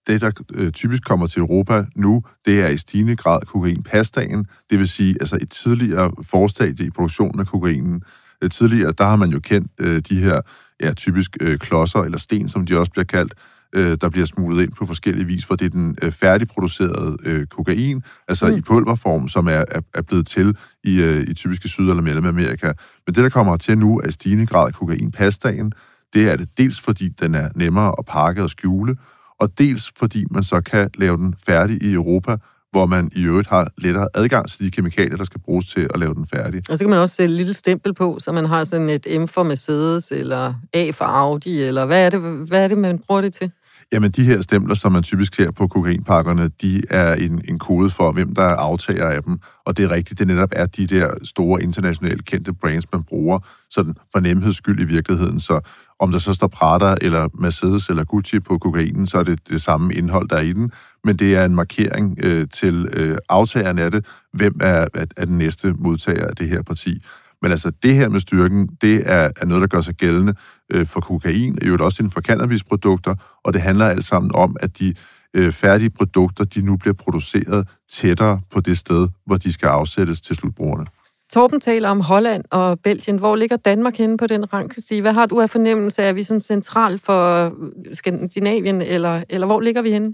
det, 0.08 0.22
der 0.22 0.32
øh, 0.56 0.72
typisk 0.72 1.04
kommer 1.04 1.28
til 1.28 1.39
Europa 1.39 1.86
nu, 1.96 2.24
det 2.46 2.62
er 2.62 2.68
i 2.68 2.78
stigende 2.78 3.16
grad 3.16 3.42
kokainpastaen, 3.42 4.46
det 4.70 4.80
vil 4.80 4.89
sige 4.89 5.16
altså 5.20 5.38
et 5.42 5.50
tidligere 5.50 6.12
forstadie 6.24 6.86
i 6.86 6.89
produktionen 6.89 7.39
af 7.39 7.48
kokainen. 7.48 8.02
Øh, 8.44 8.50
tidligere, 8.50 8.94
der 8.98 9.04
har 9.04 9.16
man 9.16 9.30
jo 9.30 9.39
kendt 9.39 9.72
øh, 9.80 10.02
de 10.10 10.24
her 10.24 10.42
ja, 10.81 10.93
typisk 10.93 11.38
øh, 11.41 11.57
klodser 11.57 11.99
eller 11.99 12.17
sten, 12.17 12.49
som 12.49 12.65
de 12.65 12.79
også 12.79 12.91
bliver 12.91 13.05
kaldt, 13.05 13.33
øh, 13.75 13.97
der 14.01 14.09
bliver 14.09 14.25
smuglet 14.25 14.63
ind 14.63 14.71
på 14.71 14.86
forskellige 14.86 15.25
vis, 15.27 15.45
for 15.45 15.55
det 15.55 15.65
er 15.65 15.69
den 15.69 15.97
øh, 16.01 16.12
færdigproducerede 16.12 17.17
øh, 17.25 17.45
kokain, 17.45 18.03
altså 18.27 18.47
mm. 18.47 18.55
i 18.55 18.62
pulverform, 18.62 19.27
som 19.27 19.47
er, 19.47 19.63
er, 19.71 19.81
er 19.93 20.01
blevet 20.01 20.27
til 20.27 20.57
i, 20.83 21.01
øh, 21.01 21.23
i 21.27 21.33
typiske 21.33 21.69
Syd- 21.69 21.89
eller 21.89 22.03
Mellemamerika. 22.03 22.73
Men 23.07 23.15
det, 23.15 23.23
der 23.23 23.29
kommer 23.29 23.57
til 23.57 23.77
nu, 23.77 23.99
er 23.99 24.07
i 24.07 24.12
stigende 24.12 24.45
grad 24.45 24.71
kokainpastaen. 24.71 25.73
Det 26.13 26.31
er 26.31 26.36
det 26.36 26.57
dels, 26.57 26.81
fordi 26.81 27.09
den 27.09 27.36
er 27.36 27.49
nemmere 27.55 27.95
at 27.99 28.05
pakke 28.05 28.43
og 28.43 28.49
skjule, 28.49 28.97
og 29.39 29.57
dels 29.57 29.91
fordi 29.97 30.25
man 30.31 30.43
så 30.43 30.62
kan 30.62 30.89
lave 30.97 31.17
den 31.17 31.36
færdig 31.45 31.83
i 31.83 31.93
Europa, 31.93 32.38
hvor 32.73 32.86
man 32.86 33.09
i 33.15 33.23
øvrigt 33.23 33.49
har 33.49 33.67
lettere 33.77 34.07
adgang 34.13 34.49
til 34.49 34.65
de 34.65 34.71
kemikalier, 34.71 35.17
der 35.17 35.23
skal 35.23 35.41
bruges 35.41 35.65
til 35.65 35.88
at 35.93 35.99
lave 35.99 36.13
den 36.13 36.27
færdig. 36.33 36.62
Og 36.69 36.77
så 36.77 36.83
kan 36.83 36.89
man 36.89 36.99
også 36.99 37.15
sætte 37.15 37.31
et 37.33 37.38
lille 37.38 37.53
stempel 37.53 37.93
på, 37.93 38.17
så 38.19 38.31
man 38.31 38.45
har 38.45 38.63
sådan 38.63 38.89
et 38.89 39.07
M 39.21 39.25
for 39.25 39.43
Mercedes, 39.43 40.12
eller 40.12 40.53
A 40.73 40.91
for 40.91 41.05
Audi, 41.05 41.62
eller 41.62 41.86
hvad 41.86 42.05
er 42.05 42.09
det, 42.09 42.19
hvad 42.47 42.63
er 42.63 42.67
det 42.67 42.77
man 42.77 42.99
bruger 43.07 43.21
det 43.21 43.33
til? 43.33 43.51
Jamen, 43.93 44.12
de 44.12 44.23
her 44.23 44.41
stempler, 44.41 44.75
som 44.75 44.91
man 44.91 45.03
typisk 45.03 45.36
ser 45.36 45.51
på 45.51 45.67
kokainpakkerne, 45.67 46.49
de 46.62 46.81
er 46.89 47.13
en, 47.13 47.41
en 47.49 47.59
kode 47.59 47.89
for, 47.89 48.12
hvem 48.12 48.36
der 48.36 48.43
er 48.43 48.55
aftager 48.55 49.09
af 49.09 49.23
dem. 49.23 49.39
Og 49.65 49.77
det 49.77 49.86
er 49.86 49.91
rigtigt, 49.91 50.19
det 50.19 50.27
netop 50.27 50.49
er 50.51 50.65
de 50.65 50.88
der 50.88 51.13
store 51.23 51.63
internationalt 51.63 52.25
kendte 52.25 52.53
brands, 52.53 52.91
man 52.93 53.03
bruger, 53.03 53.39
sådan 53.69 53.93
for 54.12 54.19
nemheds 54.19 54.57
skyld 54.57 54.79
i 54.79 54.83
virkeligheden. 54.83 55.39
Så 55.39 55.59
om 55.99 56.12
der 56.12 56.19
så 56.19 56.33
står 56.33 56.47
Prada, 56.47 56.95
eller 57.01 57.27
Mercedes, 57.33 57.89
eller 57.89 58.03
Gucci 58.03 58.39
på 58.39 58.57
kokainen, 58.57 59.07
så 59.07 59.17
er 59.17 59.23
det 59.23 59.49
det 59.49 59.62
samme 59.62 59.93
indhold, 59.93 60.29
der 60.29 60.36
er 60.36 60.41
i 60.41 60.53
den. 60.53 60.71
Men 61.04 61.16
det 61.16 61.36
er 61.36 61.46
en 61.46 61.56
markering 61.56 62.18
øh, 62.24 62.48
til 62.54 62.88
øh, 62.94 63.18
aftageren 63.30 63.80
af 63.80 63.92
det, 63.92 64.06
hvem 64.34 64.58
er, 64.62 64.88
er, 64.94 65.06
er 65.18 65.26
den 65.26 65.38
næste 65.38 65.74
modtager 65.74 66.28
af 66.28 66.36
det 66.36 66.50
her 66.50 66.62
parti. 66.62 67.04
Men 67.42 67.52
altså, 67.52 67.72
det 67.84 67.96
her 67.96 68.10
med 68.10 68.20
styrken, 68.20 68.70
det 68.82 69.04
er, 69.06 69.30
er 69.42 69.46
noget, 69.46 69.62
der 69.62 69.68
gør 69.68 69.82
sig 69.82 69.96
gældende 69.96 70.34
øh, 70.74 70.86
for 70.86 71.00
kokain, 71.02 71.58
og 71.62 71.68
jo 71.68 71.78
også 71.80 72.04
inden 72.04 72.12
for 72.12 72.22
cannabisprodukter, 72.22 73.16
og 73.44 73.54
det 73.54 73.62
handler 73.62 73.86
alt 73.86 74.06
sammen 74.06 74.32
om, 74.36 74.56
at 74.60 74.80
de 74.80 74.94
øh, 75.34 75.52
færdige 75.52 75.89
produkter, 75.89 76.44
de 76.44 76.62
nu 76.62 76.78
bliver 76.78 76.94
produceret 76.94 77.68
tættere 77.92 78.42
på 78.52 78.62
det 78.62 78.78
sted, 78.78 79.08
hvor 79.26 79.38
de 79.38 79.54
skal 79.54 79.68
afsættes 79.68 80.22
til 80.22 80.36
slutbrugerne. 80.36 80.86
Torben 81.34 81.60
taler 81.60 81.89
om 81.89 82.02
Holland 82.02 82.44
og 82.52 82.80
Belgien. 82.80 83.18
Hvor 83.18 83.36
ligger 83.36 83.58
Danmark 83.58 83.98
henne 83.98 84.18
på 84.18 84.28
den 84.28 84.54
rangstige? 84.54 85.02
Hvad 85.02 85.13
har 85.13 85.26
du 85.26 85.42
af 85.42 85.50
fornemmelse? 85.50 86.02
Er 86.02 86.13
vi 86.13 86.24
sådan 86.24 86.42
central 86.42 87.00
for 87.00 87.54
Skandinavien, 87.94 88.82
eller, 88.82 89.24
eller 89.30 89.48
hvor 89.48 89.60
ligger 89.60 89.82
vi 89.82 89.92
henne? 89.92 90.13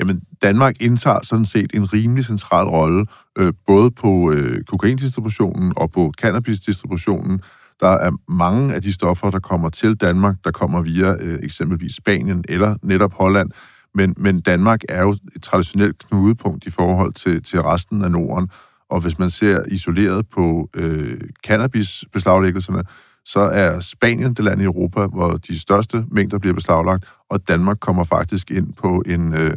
Jamen, 0.00 0.22
Danmark 0.42 0.74
indtager 0.80 1.18
sådan 1.22 1.46
set 1.46 1.70
en 1.74 1.92
rimelig 1.92 2.24
central 2.24 2.66
rolle, 2.66 3.06
øh, 3.38 3.52
både 3.66 3.90
på 3.90 4.32
øh, 4.32 4.64
kokaindistributionen 4.64 5.72
og 5.76 5.92
på 5.92 6.12
cannabisdistributionen. 6.20 7.40
Der 7.80 7.88
er 7.88 8.10
mange 8.32 8.74
af 8.74 8.82
de 8.82 8.92
stoffer, 8.92 9.30
der 9.30 9.38
kommer 9.38 9.68
til 9.68 9.94
Danmark, 9.94 10.36
der 10.44 10.50
kommer 10.50 10.82
via 10.82 11.14
øh, 11.20 11.38
eksempelvis 11.42 11.94
Spanien 11.94 12.44
eller 12.48 12.76
netop 12.82 13.12
Holland. 13.12 13.50
Men, 13.94 14.14
men 14.16 14.40
Danmark 14.40 14.80
er 14.88 15.02
jo 15.02 15.16
et 15.36 15.42
traditionelt 15.42 16.08
knudepunkt 16.08 16.66
i 16.66 16.70
forhold 16.70 17.12
til, 17.12 17.42
til 17.42 17.62
resten 17.62 18.04
af 18.04 18.10
Norden. 18.10 18.48
Og 18.90 19.00
hvis 19.00 19.18
man 19.18 19.30
ser 19.30 19.62
isoleret 19.70 20.26
på 20.28 20.70
øh, 20.76 21.20
cannabisbeslaglæggelserne, 21.46 22.82
så 23.24 23.40
er 23.40 23.80
Spanien 23.80 24.34
det 24.34 24.44
land 24.44 24.60
i 24.60 24.64
Europa, 24.64 25.06
hvor 25.06 25.36
de 25.36 25.58
største 25.58 26.04
mængder 26.10 26.38
bliver 26.38 26.54
beslaglagt, 26.54 27.04
og 27.30 27.48
Danmark 27.48 27.78
kommer 27.80 28.04
faktisk 28.04 28.50
ind 28.50 28.72
på 28.72 29.02
en... 29.06 29.34
Øh, 29.34 29.56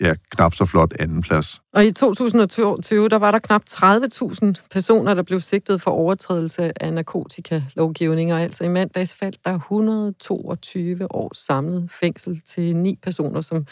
ja, 0.00 0.14
knap 0.30 0.54
så 0.54 0.66
flot 0.66 0.94
andenplads. 1.00 1.60
Og 1.72 1.86
i 1.86 1.92
2022, 1.92 3.08
der 3.08 3.16
var 3.16 3.30
der 3.30 3.38
knap 3.38 3.62
30.000 3.70 4.68
personer, 4.70 5.14
der 5.14 5.22
blev 5.22 5.40
sigtet 5.40 5.82
for 5.82 5.90
overtrædelse 5.90 6.82
af 6.82 6.92
narkotikalovgivninger. 6.92 8.34
og 8.34 8.42
altså 8.42 8.64
i 8.64 8.68
mandags 8.68 9.14
faldt 9.14 9.44
der 9.44 9.54
122 9.54 11.14
års 11.14 11.36
samlet 11.36 11.90
fængsel 11.90 12.40
til 12.40 12.76
ni 12.76 12.98
personer, 13.02 13.40
som 13.40 13.66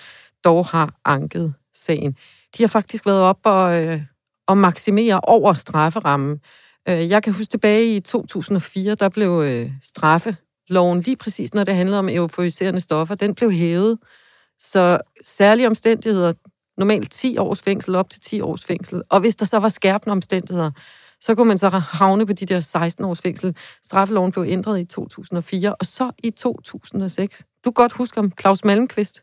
dog 0.45 0.67
har 0.67 0.95
anket 1.05 1.55
sagen. 1.75 2.17
De 2.59 2.63
har 2.63 2.69
faktisk 2.69 3.07
været 3.07 3.21
op 3.21 3.39
og, 3.45 3.83
øh, 3.83 4.01
og 4.47 4.59
maksimere 4.59 5.21
over 5.21 5.53
strafferammen. 5.53 6.41
Øh, 6.89 7.09
jeg 7.09 7.23
kan 7.23 7.33
huske 7.33 7.51
tilbage 7.51 7.97
i 7.97 8.01
2004, 8.01 8.95
der 8.95 9.09
blev 9.09 9.43
øh, 9.45 9.71
straffeloven 9.83 11.01
lige 11.01 11.17
præcis, 11.17 11.55
når 11.55 11.65
det 11.65 11.75
handlede 11.75 11.99
om 11.99 12.09
euforiserende 12.09 12.81
stoffer, 12.81 13.15
den 13.15 13.35
blev 13.35 13.53
hævet 13.53 13.99
så 14.59 14.99
særlige 15.23 15.67
omstændigheder, 15.67 16.33
normalt 16.79 17.11
10 17.11 17.39
års 17.39 17.63
fængsel, 17.63 17.95
op 17.95 18.11
til 18.11 18.21
10 18.21 18.41
års 18.41 18.65
fængsel. 18.65 19.03
Og 19.11 19.21
hvis 19.21 19.37
der 19.37 19.47
så 19.47 19.59
var 19.59 19.69
skærpende 19.69 20.13
omstændigheder, 20.13 20.71
så 21.21 21.35
kunne 21.35 21.49
man 21.49 21.59
så 21.59 21.69
havne 21.69 22.27
på 22.27 22.33
de 22.33 22.47
der 22.47 22.61
16 22.61 23.05
års 23.05 23.21
fængsel. 23.21 23.57
Straffeloven 23.83 24.33
blev 24.33 24.45
ændret 24.49 24.81
i 24.81 24.85
2004, 24.85 25.75
og 25.75 25.87
så 25.87 26.11
i 26.23 26.31
2006. 26.31 27.45
Du 27.65 27.71
kan 27.71 27.73
godt 27.73 27.93
huske 27.93 28.19
om 28.19 28.33
Claus 28.41 28.65
Malmqvist. 28.65 29.23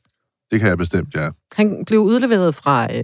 Det 0.51 0.59
kan 0.59 0.69
jeg 0.69 0.77
bestemt, 0.77 1.15
ja. 1.15 1.29
Han 1.53 1.85
blev 1.85 1.99
udleveret 1.99 2.55
fra, 2.55 2.95
øh, 2.95 3.03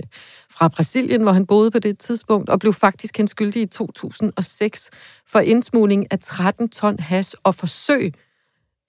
fra 0.50 0.68
Brasilien, 0.68 1.22
hvor 1.22 1.32
han 1.32 1.46
boede 1.46 1.72
på 1.72 1.80
det 1.80 2.00
tidspunkt, 2.00 2.50
og 2.50 2.60
blev 2.60 2.74
faktisk 2.74 3.13
kendt 3.13 3.32
skyldig 3.32 3.62
i 3.62 3.66
2006 3.66 4.90
for 5.28 5.40
indsmugling 5.40 6.08
af 6.12 6.20
13 6.20 6.70
ton 6.70 7.00
hash 7.00 7.36
og 7.44 7.56
forsøg 7.56 8.13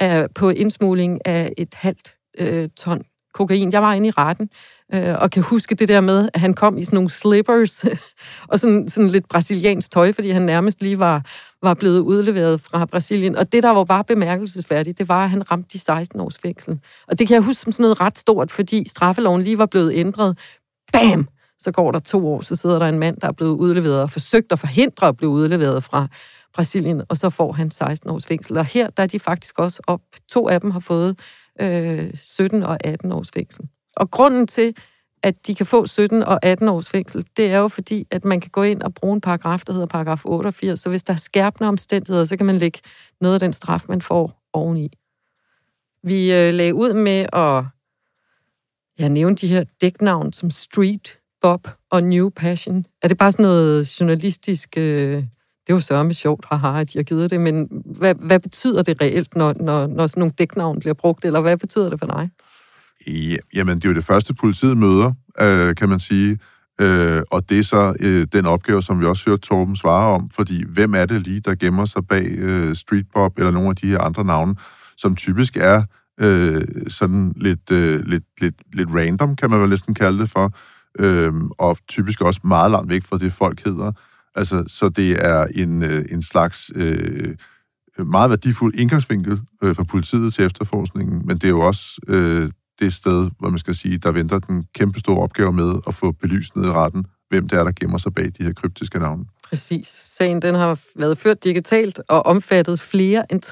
af, 0.00 0.34
på 0.34 0.50
indsmugling 0.50 1.26
af 1.26 1.52
et 1.56 1.74
halvt 1.74 2.14
øh, 2.38 2.68
ton 2.76 3.02
kokain. 3.38 3.72
Jeg 3.72 3.82
var 3.82 3.94
inde 3.94 4.08
i 4.08 4.10
retten, 4.10 4.50
øh, 4.94 5.14
og 5.18 5.30
kan 5.30 5.42
huske 5.42 5.74
det 5.74 5.88
der 5.88 6.00
med, 6.00 6.28
at 6.34 6.40
han 6.40 6.54
kom 6.54 6.78
i 6.78 6.84
sådan 6.84 6.96
nogle 6.96 7.10
slippers, 7.10 7.84
og 8.50 8.60
sådan, 8.60 8.88
sådan 8.88 9.08
lidt 9.08 9.28
brasiliansk 9.28 9.90
tøj, 9.90 10.12
fordi 10.12 10.30
han 10.30 10.42
nærmest 10.42 10.82
lige 10.82 10.98
var, 10.98 11.22
var 11.62 11.74
blevet 11.74 12.00
udleveret 12.00 12.60
fra 12.60 12.86
Brasilien. 12.86 13.36
Og 13.36 13.52
det, 13.52 13.62
der 13.62 13.70
var, 13.70 13.84
var 13.84 14.02
bemærkelsesværdigt, 14.02 14.98
det 14.98 15.08
var, 15.08 15.24
at 15.24 15.30
han 15.30 15.50
ramte 15.50 15.68
de 15.72 15.78
16 15.78 16.20
års 16.20 16.38
fængsel. 16.38 16.80
Og 17.08 17.18
det 17.18 17.28
kan 17.28 17.34
jeg 17.34 17.42
huske 17.42 17.62
som 17.62 17.72
sådan 17.72 17.82
noget 17.82 18.00
ret 18.00 18.18
stort, 18.18 18.50
fordi 18.50 18.88
straffeloven 18.88 19.42
lige 19.42 19.58
var 19.58 19.66
blevet 19.66 19.92
ændret. 19.94 20.38
Bam! 20.92 21.28
Så 21.58 21.72
går 21.72 21.92
der 21.92 21.98
to 21.98 22.28
år, 22.28 22.40
så 22.40 22.56
sidder 22.56 22.78
der 22.78 22.86
en 22.86 22.98
mand, 22.98 23.16
der 23.20 23.28
er 23.28 23.32
blevet 23.32 23.56
udleveret 23.56 24.02
og 24.02 24.10
forsøgt 24.10 24.52
at 24.52 24.58
forhindre 24.58 25.08
at 25.08 25.16
blive 25.16 25.30
udleveret 25.30 25.84
fra 25.84 26.08
Brasilien, 26.54 27.02
og 27.08 27.16
så 27.16 27.30
får 27.30 27.52
han 27.52 27.70
16 27.70 28.10
års 28.10 28.26
fængsel. 28.26 28.56
Og 28.56 28.64
her 28.64 28.90
der 28.90 29.02
er 29.02 29.06
de 29.06 29.20
faktisk 29.20 29.58
også 29.58 29.82
op. 29.86 30.00
To 30.28 30.48
af 30.48 30.60
dem 30.60 30.70
har 30.70 30.80
fået 30.80 31.18
øh, 31.60 32.10
17 32.14 32.62
og 32.62 32.78
18 32.84 33.12
års 33.12 33.30
fængsel. 33.30 33.68
Og 33.96 34.10
grunden 34.10 34.46
til, 34.46 34.74
at 35.22 35.46
de 35.46 35.54
kan 35.54 35.66
få 35.66 35.86
17 35.86 36.22
og 36.22 36.38
18 36.42 36.68
års 36.68 36.88
fængsel, 36.88 37.26
det 37.36 37.50
er 37.50 37.58
jo 37.58 37.68
fordi, 37.68 38.06
at 38.10 38.24
man 38.24 38.40
kan 38.40 38.50
gå 38.50 38.62
ind 38.62 38.82
og 38.82 38.94
bruge 38.94 39.14
en 39.14 39.20
paragraf, 39.20 39.62
der 39.66 39.72
hedder 39.72 39.86
paragraf 39.86 40.24
88, 40.24 40.80
så 40.80 40.90
hvis 40.90 41.04
der 41.04 41.12
er 41.12 41.16
skærpende 41.16 41.68
omstændigheder, 41.68 42.24
så 42.24 42.36
kan 42.36 42.46
man 42.46 42.58
lægge 42.58 42.78
noget 43.20 43.34
af 43.34 43.40
den 43.40 43.52
straf, 43.52 43.84
man 43.88 44.02
får 44.02 44.42
oveni. 44.52 44.92
Vi 46.02 46.32
øh, 46.32 46.54
lagde 46.54 46.74
ud 46.74 46.92
med 46.92 47.26
at 47.32 47.64
ja, 48.98 49.08
nævne 49.08 49.36
de 49.36 49.48
her 49.48 49.64
dæknavn 49.80 50.32
som 50.32 50.50
Street, 50.50 51.18
Bob 51.42 51.68
og 51.90 52.02
New 52.02 52.30
Passion. 52.30 52.86
Er 53.02 53.08
det 53.08 53.18
bare 53.18 53.32
sådan 53.32 53.42
noget 53.42 54.00
journalistisk... 54.00 54.74
Øh, 54.78 55.24
det 55.68 55.74
er 55.74 55.76
jo 55.76 55.80
sørme 55.80 56.14
sjovt, 56.14 56.44
haha, 56.50 56.80
at 56.80 56.92
de 56.92 56.98
har 56.98 57.02
givet 57.02 57.30
det, 57.30 57.40
men 57.40 57.68
hvad, 57.98 58.14
hvad 58.14 58.40
betyder 58.40 58.82
det 58.82 59.00
reelt, 59.00 59.36
når, 59.36 59.54
når, 59.60 59.86
når 59.86 60.06
sådan 60.06 60.20
nogle 60.20 60.34
dæknavn 60.38 60.80
bliver 60.80 60.94
brugt, 60.94 61.24
eller 61.24 61.40
hvad 61.40 61.56
betyder 61.56 61.90
det 61.90 61.98
for 61.98 62.06
dig? 62.06 62.30
Ja, 63.06 63.36
jamen, 63.54 63.76
det 63.76 63.84
er 63.84 63.88
jo 63.88 63.94
det 63.94 64.04
første, 64.04 64.34
politiet 64.34 64.76
møder, 64.76 65.12
øh, 65.40 65.74
kan 65.74 65.88
man 65.88 66.00
sige. 66.00 66.38
Øh, 66.80 67.22
og 67.30 67.50
det 67.50 67.58
er 67.58 67.62
så 67.62 67.94
øh, 68.00 68.26
den 68.32 68.46
opgave, 68.46 68.82
som 68.82 69.00
vi 69.00 69.06
også 69.06 69.30
hørte 69.30 69.40
Torben 69.40 69.76
svare 69.76 70.14
om, 70.14 70.30
fordi 70.30 70.64
hvem 70.68 70.94
er 70.94 71.06
det 71.06 71.22
lige, 71.22 71.40
der 71.40 71.54
gemmer 71.54 71.84
sig 71.84 72.06
bag 72.06 72.26
øh, 72.26 72.76
Streetpop 72.76 73.38
eller 73.38 73.50
nogle 73.50 73.68
af 73.68 73.76
de 73.76 73.86
her 73.86 74.00
andre 74.00 74.24
navne, 74.24 74.54
som 74.96 75.16
typisk 75.16 75.56
er 75.56 75.82
øh, 76.20 76.62
sådan 76.88 77.32
lidt, 77.36 77.72
øh, 77.72 78.00
lidt, 78.06 78.24
lidt, 78.40 78.54
lidt 78.72 78.88
random, 78.94 79.36
kan 79.36 79.50
man 79.50 79.60
vel 79.60 79.70
næsten 79.70 79.94
kalde 79.94 80.18
det 80.18 80.30
for, 80.30 80.52
øh, 80.98 81.32
og 81.58 81.78
typisk 81.88 82.20
også 82.20 82.40
meget 82.44 82.70
langt 82.70 82.90
væk 82.90 83.02
fra 83.04 83.18
det, 83.18 83.32
folk 83.32 83.64
hedder. 83.64 83.92
Altså, 84.38 84.64
så 84.68 84.88
det 84.88 85.24
er 85.24 85.46
en, 85.54 85.82
øh, 85.82 86.04
en 86.10 86.22
slags 86.22 86.70
øh, 86.74 87.34
meget 87.98 88.30
værdifuld 88.30 88.74
indgangsvinkel 88.74 89.40
øh, 89.62 89.74
for 89.74 89.84
politiet 89.84 90.34
til 90.34 90.44
efterforskningen, 90.44 91.22
men 91.26 91.36
det 91.36 91.44
er 91.44 91.48
jo 91.48 91.60
også 91.60 92.00
øh, 92.08 92.50
det 92.80 92.94
sted, 92.94 93.30
hvor 93.38 93.50
man 93.50 93.58
skal 93.58 93.74
sige, 93.74 93.98
der 93.98 94.10
venter 94.10 94.38
den 94.38 94.66
kæmpe 94.74 94.98
store 94.98 95.22
opgave 95.22 95.52
med 95.52 95.74
at 95.86 95.94
få 95.94 96.12
belyst 96.12 96.56
ned 96.56 96.64
i 96.64 96.70
retten, 96.70 97.06
hvem 97.28 97.48
det 97.48 97.58
er, 97.58 97.64
der 97.64 97.72
gemmer 97.80 97.98
sig 97.98 98.14
bag 98.14 98.24
de 98.38 98.44
her 98.44 98.52
kryptiske 98.52 98.98
navne. 98.98 99.24
Præcis. 99.44 99.86
Sagen 99.88 100.42
den 100.42 100.54
har 100.54 100.80
været 100.96 101.18
ført 101.18 101.44
digitalt 101.44 102.00
og 102.08 102.26
omfattet 102.26 102.80
flere 102.80 103.32
end 103.32 103.42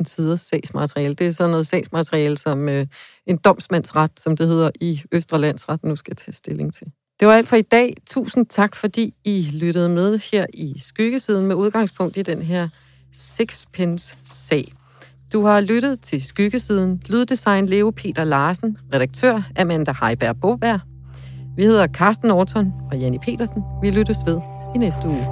30.000 0.00 0.04
sider 0.04 0.36
sagsmateriale. 0.36 1.14
Det 1.14 1.26
er 1.26 1.30
sådan 1.30 1.50
noget 1.50 1.66
sagsmateriale, 1.66 2.38
som 2.38 2.68
øh, 2.68 2.86
en 3.26 3.36
domsmandsret, 3.36 4.10
som 4.20 4.36
det 4.36 4.48
hedder 4.48 4.70
i 4.80 5.02
Østerlandsret, 5.12 5.84
nu 5.84 5.96
skal 5.96 6.16
tage 6.16 6.32
stilling 6.32 6.74
til. 6.74 6.86
Det 7.20 7.28
var 7.28 7.34
alt 7.34 7.48
for 7.48 7.56
i 7.56 7.62
dag. 7.62 7.94
Tusind 8.06 8.46
tak, 8.46 8.76
fordi 8.76 9.14
I 9.24 9.48
lyttede 9.52 9.88
med 9.88 10.18
her 10.32 10.46
i 10.54 10.74
Skyggesiden 10.78 11.46
med 11.46 11.56
udgangspunkt 11.56 12.16
i 12.16 12.22
den 12.22 12.42
her 12.42 12.68
Sixpence-sag. 13.12 14.72
Du 15.32 15.44
har 15.44 15.60
lyttet 15.60 16.00
til 16.00 16.22
Skyggesiden, 16.22 17.02
Lyddesign 17.06 17.66
Leo 17.66 17.90
Peter 17.90 18.24
Larsen, 18.24 18.78
redaktør 18.94 19.42
Amanda 19.58 19.94
Heiberg 20.02 20.40
Boberg. 20.40 20.80
Vi 21.56 21.62
hedder 21.62 21.88
Carsten 21.88 22.28
Norton 22.28 22.72
og 22.90 22.98
Janni 22.98 23.18
Petersen. 23.18 23.62
Vi 23.82 23.90
lyttes 23.90 24.18
ved 24.26 24.40
i 24.74 24.78
næste 24.78 25.08
uge. 25.08 25.26